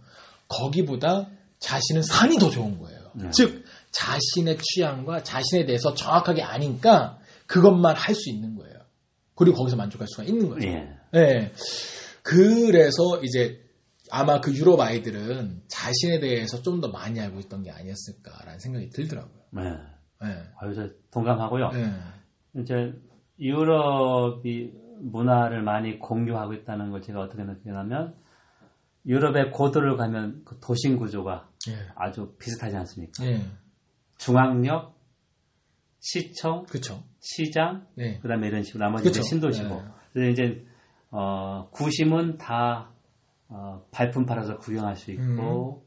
거기보다 0.49 1.29
자신은 1.59 2.03
산이 2.03 2.39
더 2.39 2.51
좋은 2.51 2.79
거예요. 2.79 2.99
네. 3.15 3.31
즉 3.31 3.65
자신의 3.93 4.59
취향과 4.61 5.23
자신에 5.23 5.65
대해서 5.67 5.95
정확하게 5.95 6.43
아니까 6.43 7.19
그것만 7.47 7.95
할 7.97 8.15
수 8.15 8.31
있는 8.31 8.57
거예요. 8.57 8.75
그리고 9.35 9.57
거기서 9.59 9.77
만족할 9.77 10.07
수가 10.09 10.25
있는 10.25 10.49
거죠. 10.49 10.67
예. 10.67 10.89
네. 11.13 11.53
그래서 12.23 13.21
이제 13.23 13.61
아마 14.11 14.41
그 14.41 14.53
유럽 14.55 14.81
아이들은 14.81 15.63
자신에 15.69 16.21
대해서 16.21 16.61
좀 16.63 16.81
더 16.81 16.89
많이 16.89 17.21
알고 17.21 17.39
있던 17.41 17.63
게 17.63 17.71
아니었을까라는 17.71 18.59
생각이 18.59 18.91
들더라고요. 18.91 19.43
네. 19.53 19.63
네. 20.23 20.43
아유, 20.61 20.75
저 20.75 20.89
동감하고요. 21.11 21.71
네. 21.71 21.93
이제 22.61 22.93
유럽이 23.41 24.73
문화를 25.01 25.63
많이 25.63 25.99
공유하고 25.99 26.53
있다는 26.55 26.91
걸 26.91 27.03
제가 27.03 27.21
어떻게 27.21 27.43
느끼냐면 27.45 28.15
유럽의 29.07 29.51
고도를 29.51 29.97
가면 29.97 30.43
그 30.45 30.59
도심 30.61 30.97
구조가 30.99 31.49
네. 31.67 31.75
아주 31.95 32.35
비슷하지 32.39 32.77
않습니까? 32.77 33.25
네. 33.25 33.41
중앙역, 34.19 34.95
시청, 36.01 36.65
그쵸. 36.67 37.03
시장, 37.21 37.87
네. 37.97 38.19
그다음에 38.21 38.49
이런 38.49 38.63
식으로 38.63 38.85
나머지. 38.85 39.13
신도시고. 39.23 39.69
네. 39.69 39.83
그래서 40.13 40.31
이제 40.31 40.67
어, 41.11 41.69
구심은 41.71 42.39
다 42.39 42.91
어, 43.49 43.83
발품 43.91 44.25
팔아서 44.27 44.59
구경할 44.59 44.97
수 44.97 45.11
있고 45.13 45.85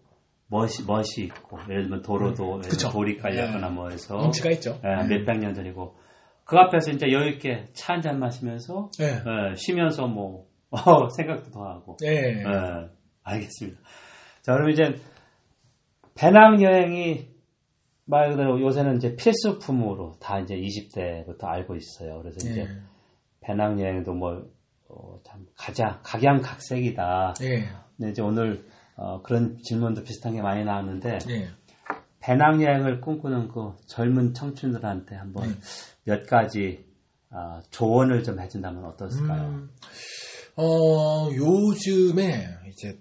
멋이 0.50 0.86
멋이 0.88 1.26
있고 1.26 1.60
예를 1.70 1.84
들면 1.84 2.02
도로도 2.04 2.44
예를 2.44 2.56
음. 2.58 2.62
그쵸. 2.70 2.90
돌이 2.90 3.18
깔렸거나 3.18 3.68
네. 3.70 3.74
뭐 3.76 3.90
해서 3.90 4.18
인치가 4.26 4.50
있죠. 4.52 4.80
예, 4.84 5.04
몇백 5.08 5.40
년 5.40 5.54
전이고 5.54 5.96
그 6.46 6.56
앞에서 6.58 6.92
이제 6.92 7.12
여유 7.12 7.32
있게 7.34 7.66
차 7.74 7.94
한 7.94 8.02
잔 8.02 8.20
마시면서 8.20 8.90
네. 9.00 9.06
예, 9.08 9.56
쉬면서 9.56 10.08
뭐 10.08 10.46
어, 10.72 11.10
생각도 11.10 11.52
더 11.52 11.64
하고. 11.66 11.98
네. 12.00 12.42
예, 12.42 12.44
알겠습니다. 13.24 13.80
자, 14.42 14.54
그럼 14.54 14.70
이제 14.70 14.84
배낭 16.16 16.62
여행이 16.62 17.28
말 18.06 18.30
그대로 18.32 18.60
요새는 18.62 18.96
이제 18.98 19.16
필수품으로 19.16 20.14
다 20.22 20.40
이제 20.40 20.56
20대부터 20.56 21.44
알고 21.46 21.76
있어요. 21.76 22.20
그래서 22.22 22.38
이제 22.50 22.64
네. 22.64 22.70
배낭 23.42 23.80
여행도 23.80 24.14
뭐, 24.14 24.46
어, 24.90 25.20
참, 25.26 25.46
가자, 25.56 26.00
각양각색이다. 26.04 27.36
네. 27.40 27.68
근데 27.98 28.12
이제 28.12 28.22
오늘, 28.22 28.66
어, 28.96 29.22
그런 29.22 29.58
질문도 29.64 30.04
비슷한 30.04 30.34
게 30.34 30.42
많이 30.42 30.64
나왔는데, 30.64 31.20
네. 31.28 31.48
배낭 32.20 32.62
여행을 32.62 33.02
꿈꾸는 33.02 33.50
그 33.50 33.74
젊은 33.86 34.34
청춘들한테 34.34 35.16
한번 35.16 35.50
네. 35.50 35.56
몇 36.04 36.26
가지, 36.28 36.86
아, 37.30 37.62
조언을 37.72 38.24
좀 38.24 38.40
해준다면 38.40 38.86
어떻을까요? 38.86 39.42
음, 39.50 39.70
어, 40.56 41.30
요즘에 41.34 42.48
이제 42.68 42.98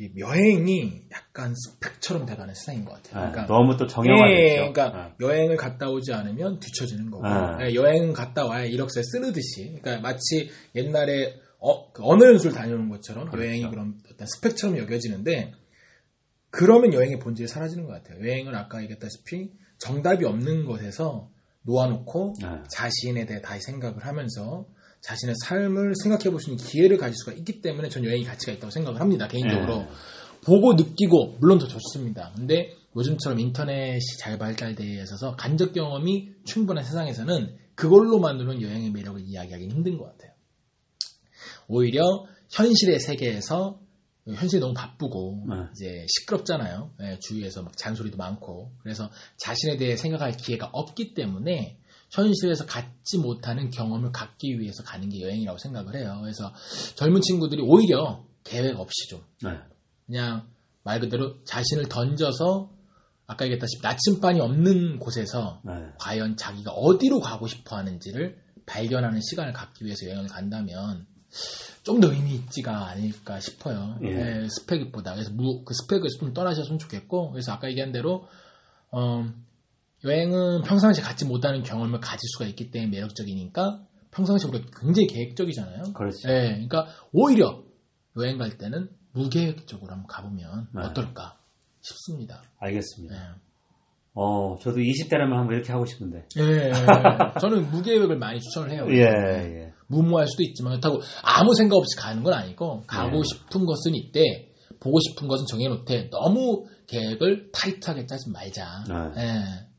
이 0.00 0.10
여행이 0.18 1.08
약간 1.12 1.54
스펙처럼 1.54 2.24
돼가는 2.24 2.54
세상인 2.54 2.86
것 2.86 2.94
같아요. 2.94 3.26
예, 3.26 3.30
그러니까 3.30 3.54
너무 3.54 3.76
또 3.76 3.86
정형화됐죠. 3.86 4.40
예, 4.40 4.56
그러니까 4.56 5.14
여행을 5.20 5.56
갔다 5.58 5.90
오지 5.90 6.14
않으면 6.14 6.58
뒤처지는 6.58 7.10
거고 7.10 7.28
네. 7.28 7.66
예, 7.66 7.74
여행 7.74 8.14
갔다 8.14 8.46
와야 8.46 8.64
이력서에 8.64 9.02
쓰르듯이 9.02 9.78
그러니까 9.82 10.00
마치 10.00 10.48
옛날에 10.74 11.38
어, 11.58 11.92
그 11.92 12.02
언어 12.02 12.24
연수를 12.24 12.54
다녀오는 12.56 12.88
것처럼 12.88 13.26
그렇죠. 13.26 13.46
여행이 13.46 13.68
그런 13.68 13.98
어떤 14.10 14.26
스펙처럼 14.26 14.78
여겨지는데 14.78 15.52
그러면 16.48 16.94
여행의 16.94 17.18
본질이 17.18 17.46
사라지는 17.46 17.84
것 17.84 17.92
같아요. 17.92 18.26
여행은 18.26 18.54
아까 18.54 18.82
얘기했다시피 18.82 19.52
정답이 19.76 20.24
없는 20.24 20.64
곳에서 20.64 21.28
놓아놓고 21.62 22.36
네. 22.40 22.48
자신에 22.70 23.26
대해 23.26 23.42
다시 23.42 23.60
생각을 23.66 24.06
하면서 24.06 24.66
자신의 25.00 25.34
삶을 25.44 25.94
생각해 26.02 26.30
볼 26.30 26.40
수 26.40 26.50
있는 26.50 26.62
기회를 26.64 26.98
가질 26.98 27.16
수가 27.16 27.32
있기 27.32 27.60
때문에 27.62 27.88
전 27.88 28.04
여행이 28.04 28.24
가치가 28.24 28.52
있다고 28.52 28.70
생각을 28.70 29.00
합니다. 29.00 29.28
개인적으로. 29.28 29.78
네. 29.80 29.88
보고 30.44 30.74
느끼고 30.74 31.36
물론 31.40 31.58
더 31.58 31.66
좋습니다. 31.68 32.32
근데 32.34 32.74
요즘처럼 32.96 33.38
인터넷이 33.38 34.00
잘 34.18 34.38
발달되어 34.38 35.02
있어서 35.02 35.36
간접 35.36 35.72
경험이 35.72 36.30
충분한 36.44 36.84
세상에서는 36.84 37.56
그걸로만으로는 37.74 38.62
여행의 38.62 38.90
매력을 38.90 39.20
이야기하기는 39.20 39.74
힘든 39.74 39.98
것 39.98 40.04
같아요. 40.04 40.32
오히려 41.68 42.02
현실의 42.50 43.00
세계에서 43.00 43.80
현실이 44.26 44.60
너무 44.60 44.74
바쁘고 44.74 45.46
네. 45.48 45.56
이제 45.72 46.06
시끄럽잖아요. 46.08 46.90
예, 47.02 47.18
주위에서 47.20 47.62
막 47.62 47.76
잔소리도 47.76 48.16
많고 48.16 48.72
그래서 48.82 49.10
자신에 49.38 49.76
대해 49.76 49.96
생각할 49.96 50.32
기회가 50.32 50.68
없기 50.72 51.14
때문에 51.14 51.78
현실에서 52.10 52.66
갖지 52.66 53.18
못하는 53.18 53.70
경험을 53.70 54.12
갖기 54.12 54.58
위해서 54.58 54.82
가는 54.82 55.08
게 55.08 55.20
여행이라고 55.20 55.58
생각을 55.58 55.94
해요. 55.96 56.18
그래서 56.22 56.52
젊은 56.96 57.20
친구들이 57.20 57.62
오히려 57.64 58.24
계획 58.44 58.78
없이 58.78 59.08
좀 59.08 59.22
네. 59.42 59.58
그냥 60.06 60.48
말 60.82 60.98
그대로 61.00 61.42
자신을 61.44 61.88
던져서 61.88 62.70
아까 63.26 63.44
얘기했다시피 63.44 63.82
나침반이 63.82 64.40
없는 64.40 64.98
곳에서 64.98 65.60
네. 65.64 65.72
과연 66.00 66.36
자기가 66.36 66.72
어디로 66.72 67.20
가고 67.20 67.46
싶어 67.46 67.76
하는지를 67.76 68.38
발견하는 68.66 69.20
시간을 69.20 69.52
갖기 69.52 69.84
위해서 69.84 70.06
여행을 70.06 70.26
간다면 70.26 71.06
좀 71.84 72.00
더 72.00 72.12
의미 72.12 72.34
있지가 72.34 72.88
않을까 72.88 73.38
싶어요. 73.38 73.96
예. 74.02 74.10
네, 74.14 74.48
스펙보다. 74.48 75.14
그래서 75.14 75.30
무- 75.30 75.62
그 75.64 75.72
스펙에서 75.74 76.18
좀 76.18 76.34
떠나셨으면 76.34 76.78
좋겠고, 76.80 77.30
그래서 77.30 77.52
아까 77.52 77.68
얘기한 77.68 77.92
대로, 77.92 78.26
어, 78.90 79.28
여행은 80.04 80.62
평상시에 80.62 81.02
갖지 81.02 81.24
못하는 81.26 81.62
경험을 81.62 82.00
가질 82.00 82.20
수가 82.32 82.46
있기 82.46 82.70
때문에 82.70 82.90
매력적이니까 82.90 83.82
평상시에 84.10 84.48
우리가 84.48 84.66
굉장히 84.80 85.06
계획적이잖아요. 85.06 85.92
그렇죠. 85.94 86.28
네, 86.28 86.52
그러니까 86.52 86.86
오히려 87.12 87.62
여행 88.16 88.38
갈 88.38 88.56
때는 88.56 88.88
무계획적으로 89.12 89.92
한번 89.92 90.06
가보면 90.08 90.68
네. 90.74 90.82
어떨까 90.82 91.38
싶습니다. 91.80 92.42
알겠습니다. 92.58 93.14
네. 93.14 93.20
어, 94.14 94.58
저도 94.60 94.78
20대라면 94.78 95.36
한번 95.36 95.54
이렇게 95.54 95.72
하고 95.72 95.84
싶은데. 95.84 96.26
예, 96.36 96.72
저는 97.40 97.70
무계획을 97.70 98.18
많이 98.18 98.40
추천을 98.40 98.70
해요. 98.70 98.86
예, 98.90 99.02
예. 99.02 99.72
무모할 99.86 100.26
수도 100.26 100.42
있지만 100.42 100.72
그렇다고 100.72 101.00
아무 101.22 101.54
생각 101.54 101.76
없이 101.76 101.96
가는 101.96 102.22
건 102.22 102.34
아니고 102.34 102.84
가고 102.86 103.18
예. 103.18 103.22
싶은 103.22 103.64
것은 103.66 103.94
이때 103.94 104.48
보고 104.80 104.98
싶은 105.00 105.28
것은 105.28 105.46
정해놓되 105.46 106.10
너무 106.10 106.66
계획을 106.86 107.50
타이트하게 107.52 108.06
짜지 108.06 108.30
말자. 108.30 108.84
네. 108.88 109.22
예. 109.22 109.69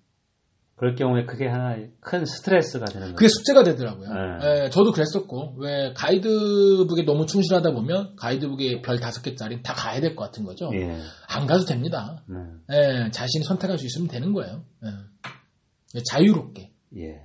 그럴 0.82 0.96
경우에 0.96 1.26
그게 1.26 1.46
하나의 1.48 1.92
큰 2.00 2.26
스트레스가 2.26 2.86
되는 2.86 3.10
그게 3.10 3.28
거예요. 3.28 3.30
숙제가 3.30 3.64
되더라고요. 3.64 4.10
네. 4.12 4.64
예, 4.66 4.70
저도 4.72 4.92
그랬었고 4.94 5.54
왜 5.60 5.94
가이드북에 5.94 7.04
너무 7.06 7.28
충실하다 7.28 7.74
보면 7.74 8.16
가이드북에 8.16 8.82
별 8.82 9.00
다섯 9.00 9.22
개짜리 9.22 9.62
다 9.62 9.74
가야 9.76 10.02
될 10.02 10.16
것 10.16 10.24
같은 10.24 10.44
거죠. 10.44 10.72
예. 10.74 10.98
안 11.30 11.46
가도 11.46 11.66
됩니다. 11.66 12.24
네. 12.26 12.38
예, 12.72 13.12
자신이 13.12 13.44
선택할 13.44 13.78
수 13.78 13.86
있으면 13.86 14.08
되는 14.08 14.34
거예요. 14.34 14.64
예. 14.84 16.00
자유롭게. 16.10 16.72
예. 16.98 17.22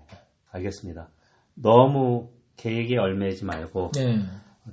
알겠습니다. 0.50 1.09
너무 1.54 2.28
계획에 2.59 2.98
얽매이지 2.98 3.46
말고 3.46 3.92
예. 3.96 4.18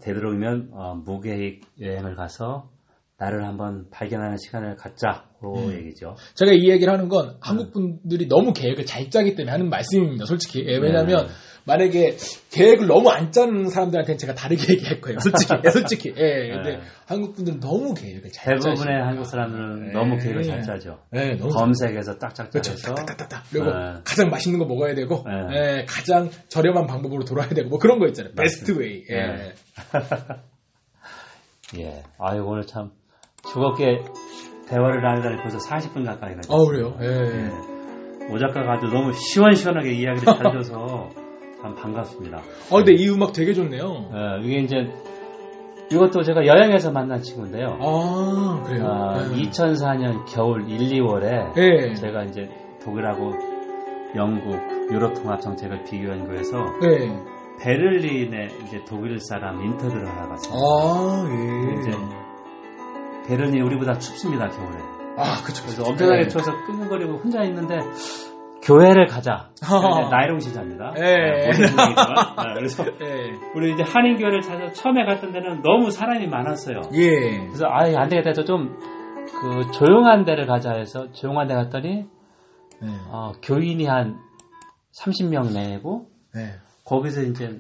되도록이면 0.02 0.72
어, 0.74 0.96
무계획 0.96 1.62
여행을 1.80 2.18
가서 2.18 2.70
나를 3.18 3.46
한번 3.46 3.86
발견하는 3.92 4.38
시간을 4.38 4.76
갖자. 4.76 5.26
그 5.40 5.48
음. 5.48 5.74
얘기죠. 5.74 6.16
제가 6.36 6.52
이 6.54 6.70
얘기를 6.70 6.92
하는 6.92 7.10
건 7.10 7.38
한국 7.42 7.72
분들이 7.72 8.28
너무 8.28 8.54
계획을 8.54 8.86
잘 8.86 9.10
짜기 9.10 9.36
때문에 9.36 9.52
하는 9.52 9.70
말씀입니다. 9.70 10.26
솔직히. 10.26 10.66
예, 10.68 10.78
왜냐하면 10.78 11.28
네. 11.28 11.32
만약에 11.66 12.18
계획을 12.52 12.88
너무 12.88 13.10
안 13.10 13.32
짜는 13.32 13.68
사람들한테는 13.70 14.18
제가 14.18 14.34
다르게 14.34 14.64
얘기할 14.74 15.00
거예요. 15.00 15.20
솔직히. 15.20 15.54
예, 15.64 15.70
솔직히. 15.72 16.14
예. 16.18 16.50
근데 16.50 16.78
네. 16.78 16.82
한국 17.06 17.36
분들은 17.36 17.60
너무 17.60 17.94
계획을 17.94 18.32
잘 18.32 18.60
짜시니까. 18.60 18.84
대부분의 18.84 19.06
한국 19.06 19.26
사람들은 19.26 19.88
네. 19.88 19.94
너무 19.94 20.18
계획을 20.18 20.44
잘 20.44 20.62
짜죠. 20.62 21.00
예, 21.14 21.36
너무 21.36 21.54
검색해서 21.54 22.18
그렇죠. 22.18 22.44
딱딱딱해서 22.46 22.96
딱딱딱딱. 22.96 23.44
그리고 23.52 23.66
네. 23.68 23.94
가장 24.04 24.30
맛있는 24.30 24.60
거 24.60 24.66
먹어야 24.66 24.96
되고, 24.96 25.24
네. 25.26 25.56
예, 25.56 25.86
가장 25.88 26.30
저렴한 26.50 26.88
방법으로 26.88 27.24
돌아야 27.26 27.48
되고, 27.50 27.70
뭐 27.70 27.80
그런 27.80 28.00
거 28.00 28.08
있잖아요. 28.08 28.34
best 28.34 28.72
way. 28.72 29.04
예. 29.10 29.16
네. 29.16 29.54
예. 31.80 32.04
아유 32.20 32.44
오늘 32.46 32.68
참 32.68 32.92
즐겁게 33.44 34.04
대화를 34.68 35.02
나누다니 35.02 35.38
벌써 35.42 35.58
40분 35.58 36.06
가까이 36.06 36.34
가죠. 36.36 36.54
어, 36.54 36.66
그래요? 36.66 36.94
예. 37.02 37.06
예. 37.08 37.50
오 38.32 38.38
작가가 38.38 38.74
아주 38.74 38.88
너무 38.88 39.12
시원시원하게 39.12 39.92
이야기를 39.92 40.34
잘해줘서 40.34 41.10
참 41.62 41.76
반갑습니다. 41.76 42.38
어, 42.72 42.78
근데 42.78 42.94
이 42.94 43.10
음악 43.10 43.34
되게 43.34 43.54
좋네요. 43.54 44.10
예, 44.14 44.46
이게 44.48 44.60
이제 44.60 44.76
이것도 45.92 46.24
제가 46.24 46.46
여행에서 46.46 46.92
만난 46.92 47.22
친구인데요. 47.22 47.78
아, 47.82 48.64
그래요? 48.66 48.86
아, 48.88 49.18
예. 49.30 49.42
2004년 49.44 50.24
겨울 50.28 50.70
1, 50.70 50.78
2월에 51.02 51.58
예. 51.58 51.94
제가 51.96 52.24
이제 52.24 52.50
독일하고 52.84 53.32
영국 54.16 54.54
유럽 54.92 55.14
통합 55.16 55.42
정책을 55.42 55.84
비교 55.84 56.10
연구해서 56.10 56.58
예. 56.84 57.12
베를린에 57.62 58.48
이제 58.66 58.82
독일 58.88 59.20
사람 59.20 59.62
인터뷰를 59.62 60.08
하러 60.08 60.30
갔어요. 60.30 60.54
아, 60.56 61.26
예. 61.30 61.80
이제 61.80 61.92
베를린이 63.28 63.62
우리보다 63.62 63.94
춥습니다 63.94 64.50
겨울에. 64.50 64.80
아, 65.18 65.42
그쵸. 65.44 65.64
그래서 65.64 65.84
엄청나게 65.84 66.28
추워서 66.28 66.52
끙끙거리고 66.66 67.18
혼자 67.18 67.44
있는데 67.44 67.80
교회를 68.64 69.08
가자. 69.08 69.50
나이롱 70.10 70.40
시자입니다. 70.40 70.94
예. 70.98 71.02
네. 71.02 71.52
네, 71.52 72.54
그래서 72.56 72.86
예. 73.02 73.32
우리 73.56 73.74
이제 73.74 73.84
한인 73.84 74.18
교회를 74.18 74.42
찾아서 74.42 74.74
처음에 74.74 75.06
갔던 75.06 75.32
데는 75.34 75.62
너무 75.62 75.92
사람이 75.92 76.28
많았어요. 76.28 76.82
예. 76.94 77.46
그래서 77.48 77.66
아예 77.70 77.96
안 77.96 78.10
되겠다 78.10 78.30
해서 78.30 78.44
좀 78.44 78.78
그 79.44 79.72
조용한 79.72 80.26
데를 80.26 80.46
가자 80.46 80.74
해서 80.74 81.12
조용한 81.12 81.48
데 81.48 81.54
갔더니 81.54 82.06
네. 82.82 82.88
어, 83.10 83.34
교인이 83.42 83.86
한 83.86 84.20
30명 84.98 85.54
내고 85.54 86.10
네. 86.34 86.54
거기서 86.86 87.24
이제 87.24 87.60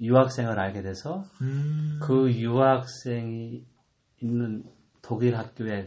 유학생을 0.00 0.58
알게 0.58 0.82
돼서 0.82 1.24
음. 1.42 1.98
그 2.02 2.32
유학생이 2.32 3.62
있는 4.22 4.64
독일 5.08 5.38
학교에 5.38 5.86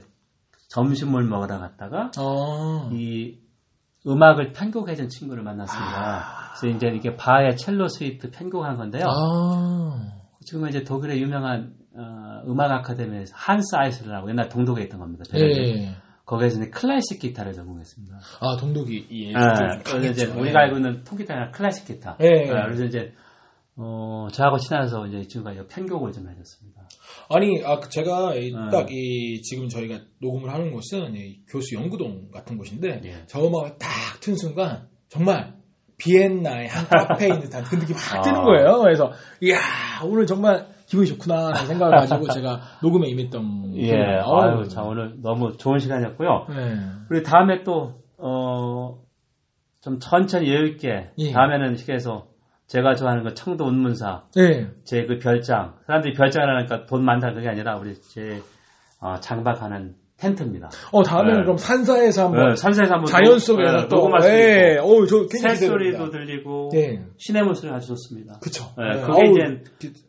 점심을 0.69 1.23
먹으러 1.25 1.59
갔다가 1.59 2.09
어. 2.17 2.89
이 2.91 3.37
음악을 4.07 4.51
편곡해준 4.51 5.09
친구를 5.09 5.43
만났습니다. 5.43 6.53
그래서 6.59 6.75
이제 6.75 6.87
이게 6.87 7.15
바의 7.15 7.55
첼로 7.55 7.87
스위트 7.87 8.31
편곡한 8.31 8.77
건데요. 8.77 9.05
아. 9.07 10.13
지금은 10.43 10.69
이제 10.69 10.83
독일의 10.83 11.21
유명한 11.21 11.75
어, 11.93 12.41
음악 12.47 12.71
아카데미에서 12.71 13.33
한스 13.35 13.75
아이슬라고 13.75 14.27
옛날 14.31 14.49
동독에 14.49 14.81
있던 14.85 14.99
겁니다. 14.99 15.23
베를린. 15.31 15.83
예. 15.83 15.95
거기에서 16.25 16.59
이제 16.59 16.69
클래식 16.71 17.19
기타를 17.19 17.53
전공했습니다. 17.53 18.17
아, 18.39 18.57
동독이, 18.57 19.07
예. 19.11 19.29
예, 19.29 19.33
좀 19.33 19.83
그래서 19.83 20.09
이제. 20.09 20.25
우리가 20.25 20.61
알고 20.61 20.77
있는 20.77 21.03
통기타가 21.03 21.51
클래식 21.51 21.85
기타. 21.85 22.17
예. 22.21 22.25
예, 22.25 22.47
그래서 22.47 22.85
이제 22.85 23.13
어, 23.77 24.27
저하고 24.31 24.57
친해서 24.57 25.07
이제 25.07 25.19
이 25.19 25.27
친구가 25.27 25.55
편곡을 25.69 26.11
좀 26.11 26.29
해줬습니다. 26.29 26.81
아니, 27.29 27.63
아, 27.63 27.79
그 27.79 27.89
제가 27.89 28.35
이- 28.35 28.51
네. 28.51 28.57
딱 28.71 28.87
이, 28.91 29.41
지금 29.41 29.69
저희가 29.69 29.99
녹음을 30.21 30.51
하는 30.53 30.71
곳은 30.71 31.15
이 31.15 31.39
교수 31.49 31.75
연구동 31.75 32.29
같은 32.31 32.57
곳인데, 32.57 33.01
예. 33.05 33.23
저 33.27 33.39
음악을 33.45 33.77
딱 33.77 33.89
튼 34.21 34.35
순간, 34.35 34.87
정말, 35.09 35.55
비엔나의 35.97 36.67
한 36.67 36.85
카페에 36.87 37.27
있는 37.29 37.41
듯한 37.41 37.63
그 37.63 37.75
느낌이 37.75 37.97
확 37.97 38.19
아. 38.19 38.21
드는 38.21 38.43
거예요. 38.43 38.79
그래서, 38.81 39.11
이야, 39.41 39.57
오늘 40.05 40.25
정말 40.25 40.67
기분이 40.87 41.07
좋구나, 41.07 41.49
라는 41.51 41.65
생각을 41.67 41.97
가지고 41.97 42.27
제가 42.33 42.59
녹음에 42.83 43.07
임했던. 43.07 43.73
예, 43.77 43.95
나요. 43.95 44.23
아유, 44.27 44.67
자 44.67 44.83
오늘 44.83 45.15
너무 45.21 45.55
좋은 45.57 45.79
시간이었고요. 45.79 46.47
네. 46.49 46.75
우리 47.09 47.23
다음에 47.23 47.63
또, 47.63 48.01
어, 48.17 49.01
좀 49.81 49.99
천천히 49.99 50.49
여유있게, 50.53 51.11
예. 51.17 51.31
다음에는 51.31 51.77
시계에서 51.77 52.27
제가 52.71 52.95
좋아하는 52.95 53.23
그 53.25 53.33
청도 53.33 53.65
운문사, 53.65 54.23
네. 54.33 54.67
제 54.85 55.05
그 55.05 55.19
별장, 55.19 55.73
사람들이 55.87 56.13
별장을 56.13 56.47
하니까 56.57 56.85
돈 56.85 57.03
많다 57.03 57.33
그게 57.33 57.49
아니라 57.49 57.75
우리 57.75 57.95
제 57.95 58.39
어, 59.01 59.15
장박하는 59.19 59.95
텐트입니다. 60.15 60.69
어, 60.93 61.03
다음에는 61.03 61.39
네. 61.39 61.43
그럼 61.43 61.57
산사에서 61.57 62.27
한번 62.27 62.49
네, 62.49 62.55
산세에서 62.55 62.93
한번 62.93 63.07
자연 63.07 63.33
녹- 63.33 63.39
속에서 63.39 63.75
네, 63.75 63.87
또, 63.89 63.95
녹음할 63.97 64.21
수 64.21 64.29
예, 64.29 64.75
있고, 64.77 64.85
어, 64.87 65.05
저 65.05 65.15
굉장히 65.27 65.55
새 65.55 65.65
기대됩니다. 65.65 65.97
소리도 65.99 66.11
들리고, 66.11 66.69
네. 66.71 67.01
시내문 67.17 67.55
소리가 67.55 67.75
아주 67.77 67.87
좋습니다. 67.87 68.35
그쵸. 68.41 68.63
네, 68.77 68.95
네, 68.95 69.01
그게 69.01 69.29
이제 69.31 69.63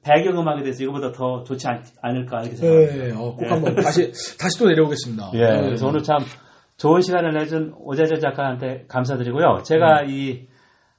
배경 0.05 0.39
음악에 0.39 0.63
대해서 0.63 0.85
이거보다 0.85 1.11
더 1.13 1.43
좋지 1.43 1.67
않, 1.67 1.83
않을까 2.03 2.43
이렇게 2.43 2.57
생각합니다. 2.57 3.05
네, 3.07 3.11
어, 3.13 3.35
꼭 3.35 3.41
네. 3.41 3.49
한번 3.49 3.75
다시, 3.75 4.13
다시 4.39 4.59
또 4.61 4.69
내려오겠습니다. 4.69 5.31
예, 5.35 5.39
네. 5.39 5.61
그래서 5.63 5.89
오늘 5.89 6.03
참 6.05 6.19
좋은 6.77 7.01
시간을 7.01 7.33
내준 7.33 7.75
오재재 7.79 8.21
작가한테 8.21 8.85
감사드리고요. 8.89 9.63
제가 9.65 10.03
이 10.07 10.47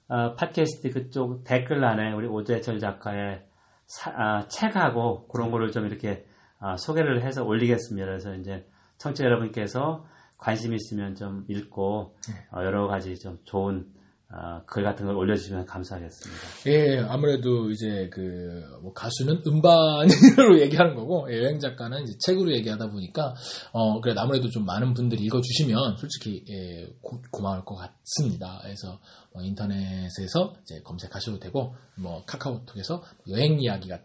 어, 0.08 0.36
팟캐스트 0.36 0.92
그쪽 0.92 1.44
댓글란에 1.44 2.14
우리 2.14 2.28
오재철 2.28 2.80
작가의 2.80 3.46
사- 3.86 4.12
아, 4.16 4.48
책하고 4.48 5.28
그런 5.28 5.52
거를 5.52 5.72
좀 5.72 5.86
이렇게 5.86 6.26
아, 6.60 6.78
소개를 6.78 7.22
해서 7.24 7.44
올리겠습니다. 7.44 8.06
그래서 8.06 8.36
이제 8.36 8.66
청취자 8.98 9.26
여러분께서 9.26 10.06
관심 10.38 10.74
있으면 10.74 11.16
좀 11.16 11.46
읽고 11.48 12.16
어, 12.52 12.64
여러 12.64 12.88
가지 12.88 13.18
좀 13.20 13.38
좋은 13.46 13.88
어, 14.36 14.64
글 14.66 14.84
같은 14.84 15.06
걸 15.06 15.16
올려주시면 15.16 15.68
감사하겠습니다. 15.68 16.42
예, 16.66 17.00
아무래도 17.08 17.70
이제 17.70 18.10
그, 18.12 18.64
뭐 18.82 18.92
가수는 18.92 19.44
음반으로 19.46 20.08
얘기하는 20.62 20.96
거고, 20.96 21.28
예, 21.32 21.44
여행 21.44 21.60
작가는 21.60 22.02
이제 22.02 22.14
책으로 22.26 22.52
얘기하다 22.54 22.90
보니까, 22.90 23.36
어, 23.74 24.02
그래, 24.02 24.16
아무래도 24.18 24.50
좀 24.50 24.66
많은 24.66 24.96
분들이 24.96 25.24
읽어주시면 25.26 25.98
솔직히, 25.98 26.44
예, 26.50 26.88
고, 27.04 27.22
고마울 27.30 27.64
것 27.64 27.76
같습니다. 27.76 28.60
그래서, 28.64 29.00
뭐 29.34 29.44
인터넷에서 29.44 30.56
이제 30.64 30.82
검색하셔도 30.84 31.38
되고, 31.38 31.76
뭐 31.96 32.24
카카오톡에서 32.26 33.04
여행 33.30 33.62
이야기가 33.62 34.00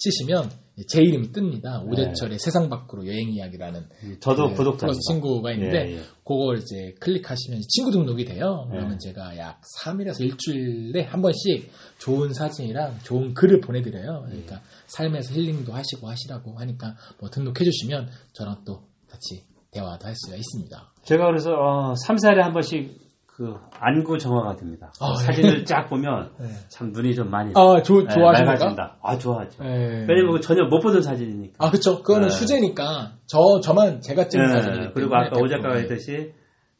치시면 0.00 0.50
제 0.88 1.02
이름이 1.02 1.30
뜹니다. 1.30 1.86
오재철의 1.86 2.38
세상 2.38 2.68
밖으로 2.68 3.06
여행 3.06 3.30
이야기라는 3.32 3.86
저도 4.20 4.48
네. 4.48 4.54
플러스 4.54 4.98
친구가 5.08 5.52
있는데 5.52 5.88
예, 5.88 5.92
예. 5.96 6.00
그걸 6.24 6.58
이제 6.58 6.94
클릭하시면 6.98 7.60
친구 7.68 7.92
등록이 7.92 8.24
돼요. 8.24 8.66
네. 8.70 8.76
그러면 8.76 8.98
제가 8.98 9.36
약 9.38 9.60
3일에서 9.78 10.20
일주일에 10.20 11.02
한 11.02 11.22
번씩 11.22 11.70
좋은 11.98 12.32
사진이랑 12.32 12.98
좋은 13.04 13.34
글을 13.34 13.60
보내드려요. 13.60 14.24
그러니까 14.26 14.62
삶에서 14.86 15.32
힐링도 15.32 15.72
하시고 15.72 16.08
하시라고 16.08 16.58
하니까 16.58 16.96
뭐 17.20 17.30
등록해주시면 17.30 18.10
저랑 18.32 18.62
또 18.64 18.82
같이 19.08 19.44
대화도 19.70 20.06
할 20.06 20.14
수가 20.16 20.36
있습니다. 20.36 20.92
제가 21.04 21.26
그래서 21.26 21.50
어, 21.52 21.94
3, 21.94 22.16
4일에 22.16 22.40
한 22.40 22.52
번씩 22.52 23.03
그 23.36 23.56
안구 23.80 24.18
정화가 24.18 24.54
됩니다. 24.56 24.92
아, 25.00 25.12
예. 25.18 25.24
사진을 25.24 25.64
쫙 25.64 25.88
보면 25.88 26.30
네. 26.38 26.46
참 26.68 26.92
눈이 26.92 27.16
좀 27.16 27.30
많이 27.30 27.50
아, 27.56 27.82
조, 27.82 28.02
네, 28.06 28.14
좋아하십니까? 28.14 28.96
아 29.02 29.18
좋아하죠. 29.18 29.62
네. 29.64 30.06
왜냐면 30.08 30.40
전혀 30.40 30.62
못 30.64 30.78
보던 30.80 31.02
사진이니까. 31.02 31.66
아, 31.66 31.70
그쵸. 31.70 31.96
그거는 32.02 32.28
네. 32.28 32.34
수제니까 32.34 33.14
저, 33.26 33.38
저만 33.60 34.00
제가 34.00 34.28
찍은 34.28 34.46
때문에. 34.62 34.90
그리고 34.94 35.16
아까 35.16 35.36
오 35.40 35.48
작가가 35.48 35.74
100%. 35.74 35.78
했듯이 35.80 36.32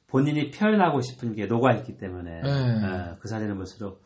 본인이 0.07 0.51
표현하고 0.53 1.01
싶은 1.01 1.35
게 1.35 1.47
녹아 1.47 1.73
있기 1.73 1.97
때문에 1.97 2.31
네. 2.43 2.51
네, 2.81 3.13
그 3.19 3.27
사진을 3.27 3.57
볼수록 3.57 4.05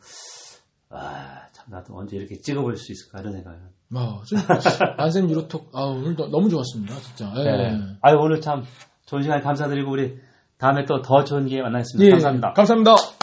아, 0.89 1.41
참 1.51 1.65
나도 1.69 1.95
언제 1.95 2.17
이렇게 2.17 2.39
찍어볼 2.41 2.75
수 2.77 2.91
있을까 2.91 3.19
이런 3.19 3.33
생각을 3.33 3.59
아, 3.93 4.21
좀, 4.25 4.39
안센 4.97 5.29
유로톡, 5.29 5.69
아, 5.75 5.81
오늘 5.83 6.15
너- 6.15 6.27
너무 6.29 6.49
좋았습니다, 6.49 6.95
진짜. 6.95 7.31
예. 7.37 7.43
네. 7.43 7.79
아유 8.01 8.15
오늘 8.19 8.41
참 8.41 8.63
좋은 9.05 9.21
시간 9.21 9.41
감사드리고 9.41 9.91
우리 9.91 10.17
다음에 10.59 10.85
또 10.85 11.01
더 11.01 11.23
좋은 11.23 11.45
기회 11.47 11.61
만나겠습니다. 11.61 12.11
감사합니다. 12.11 12.53
감사합니다. 12.53 13.18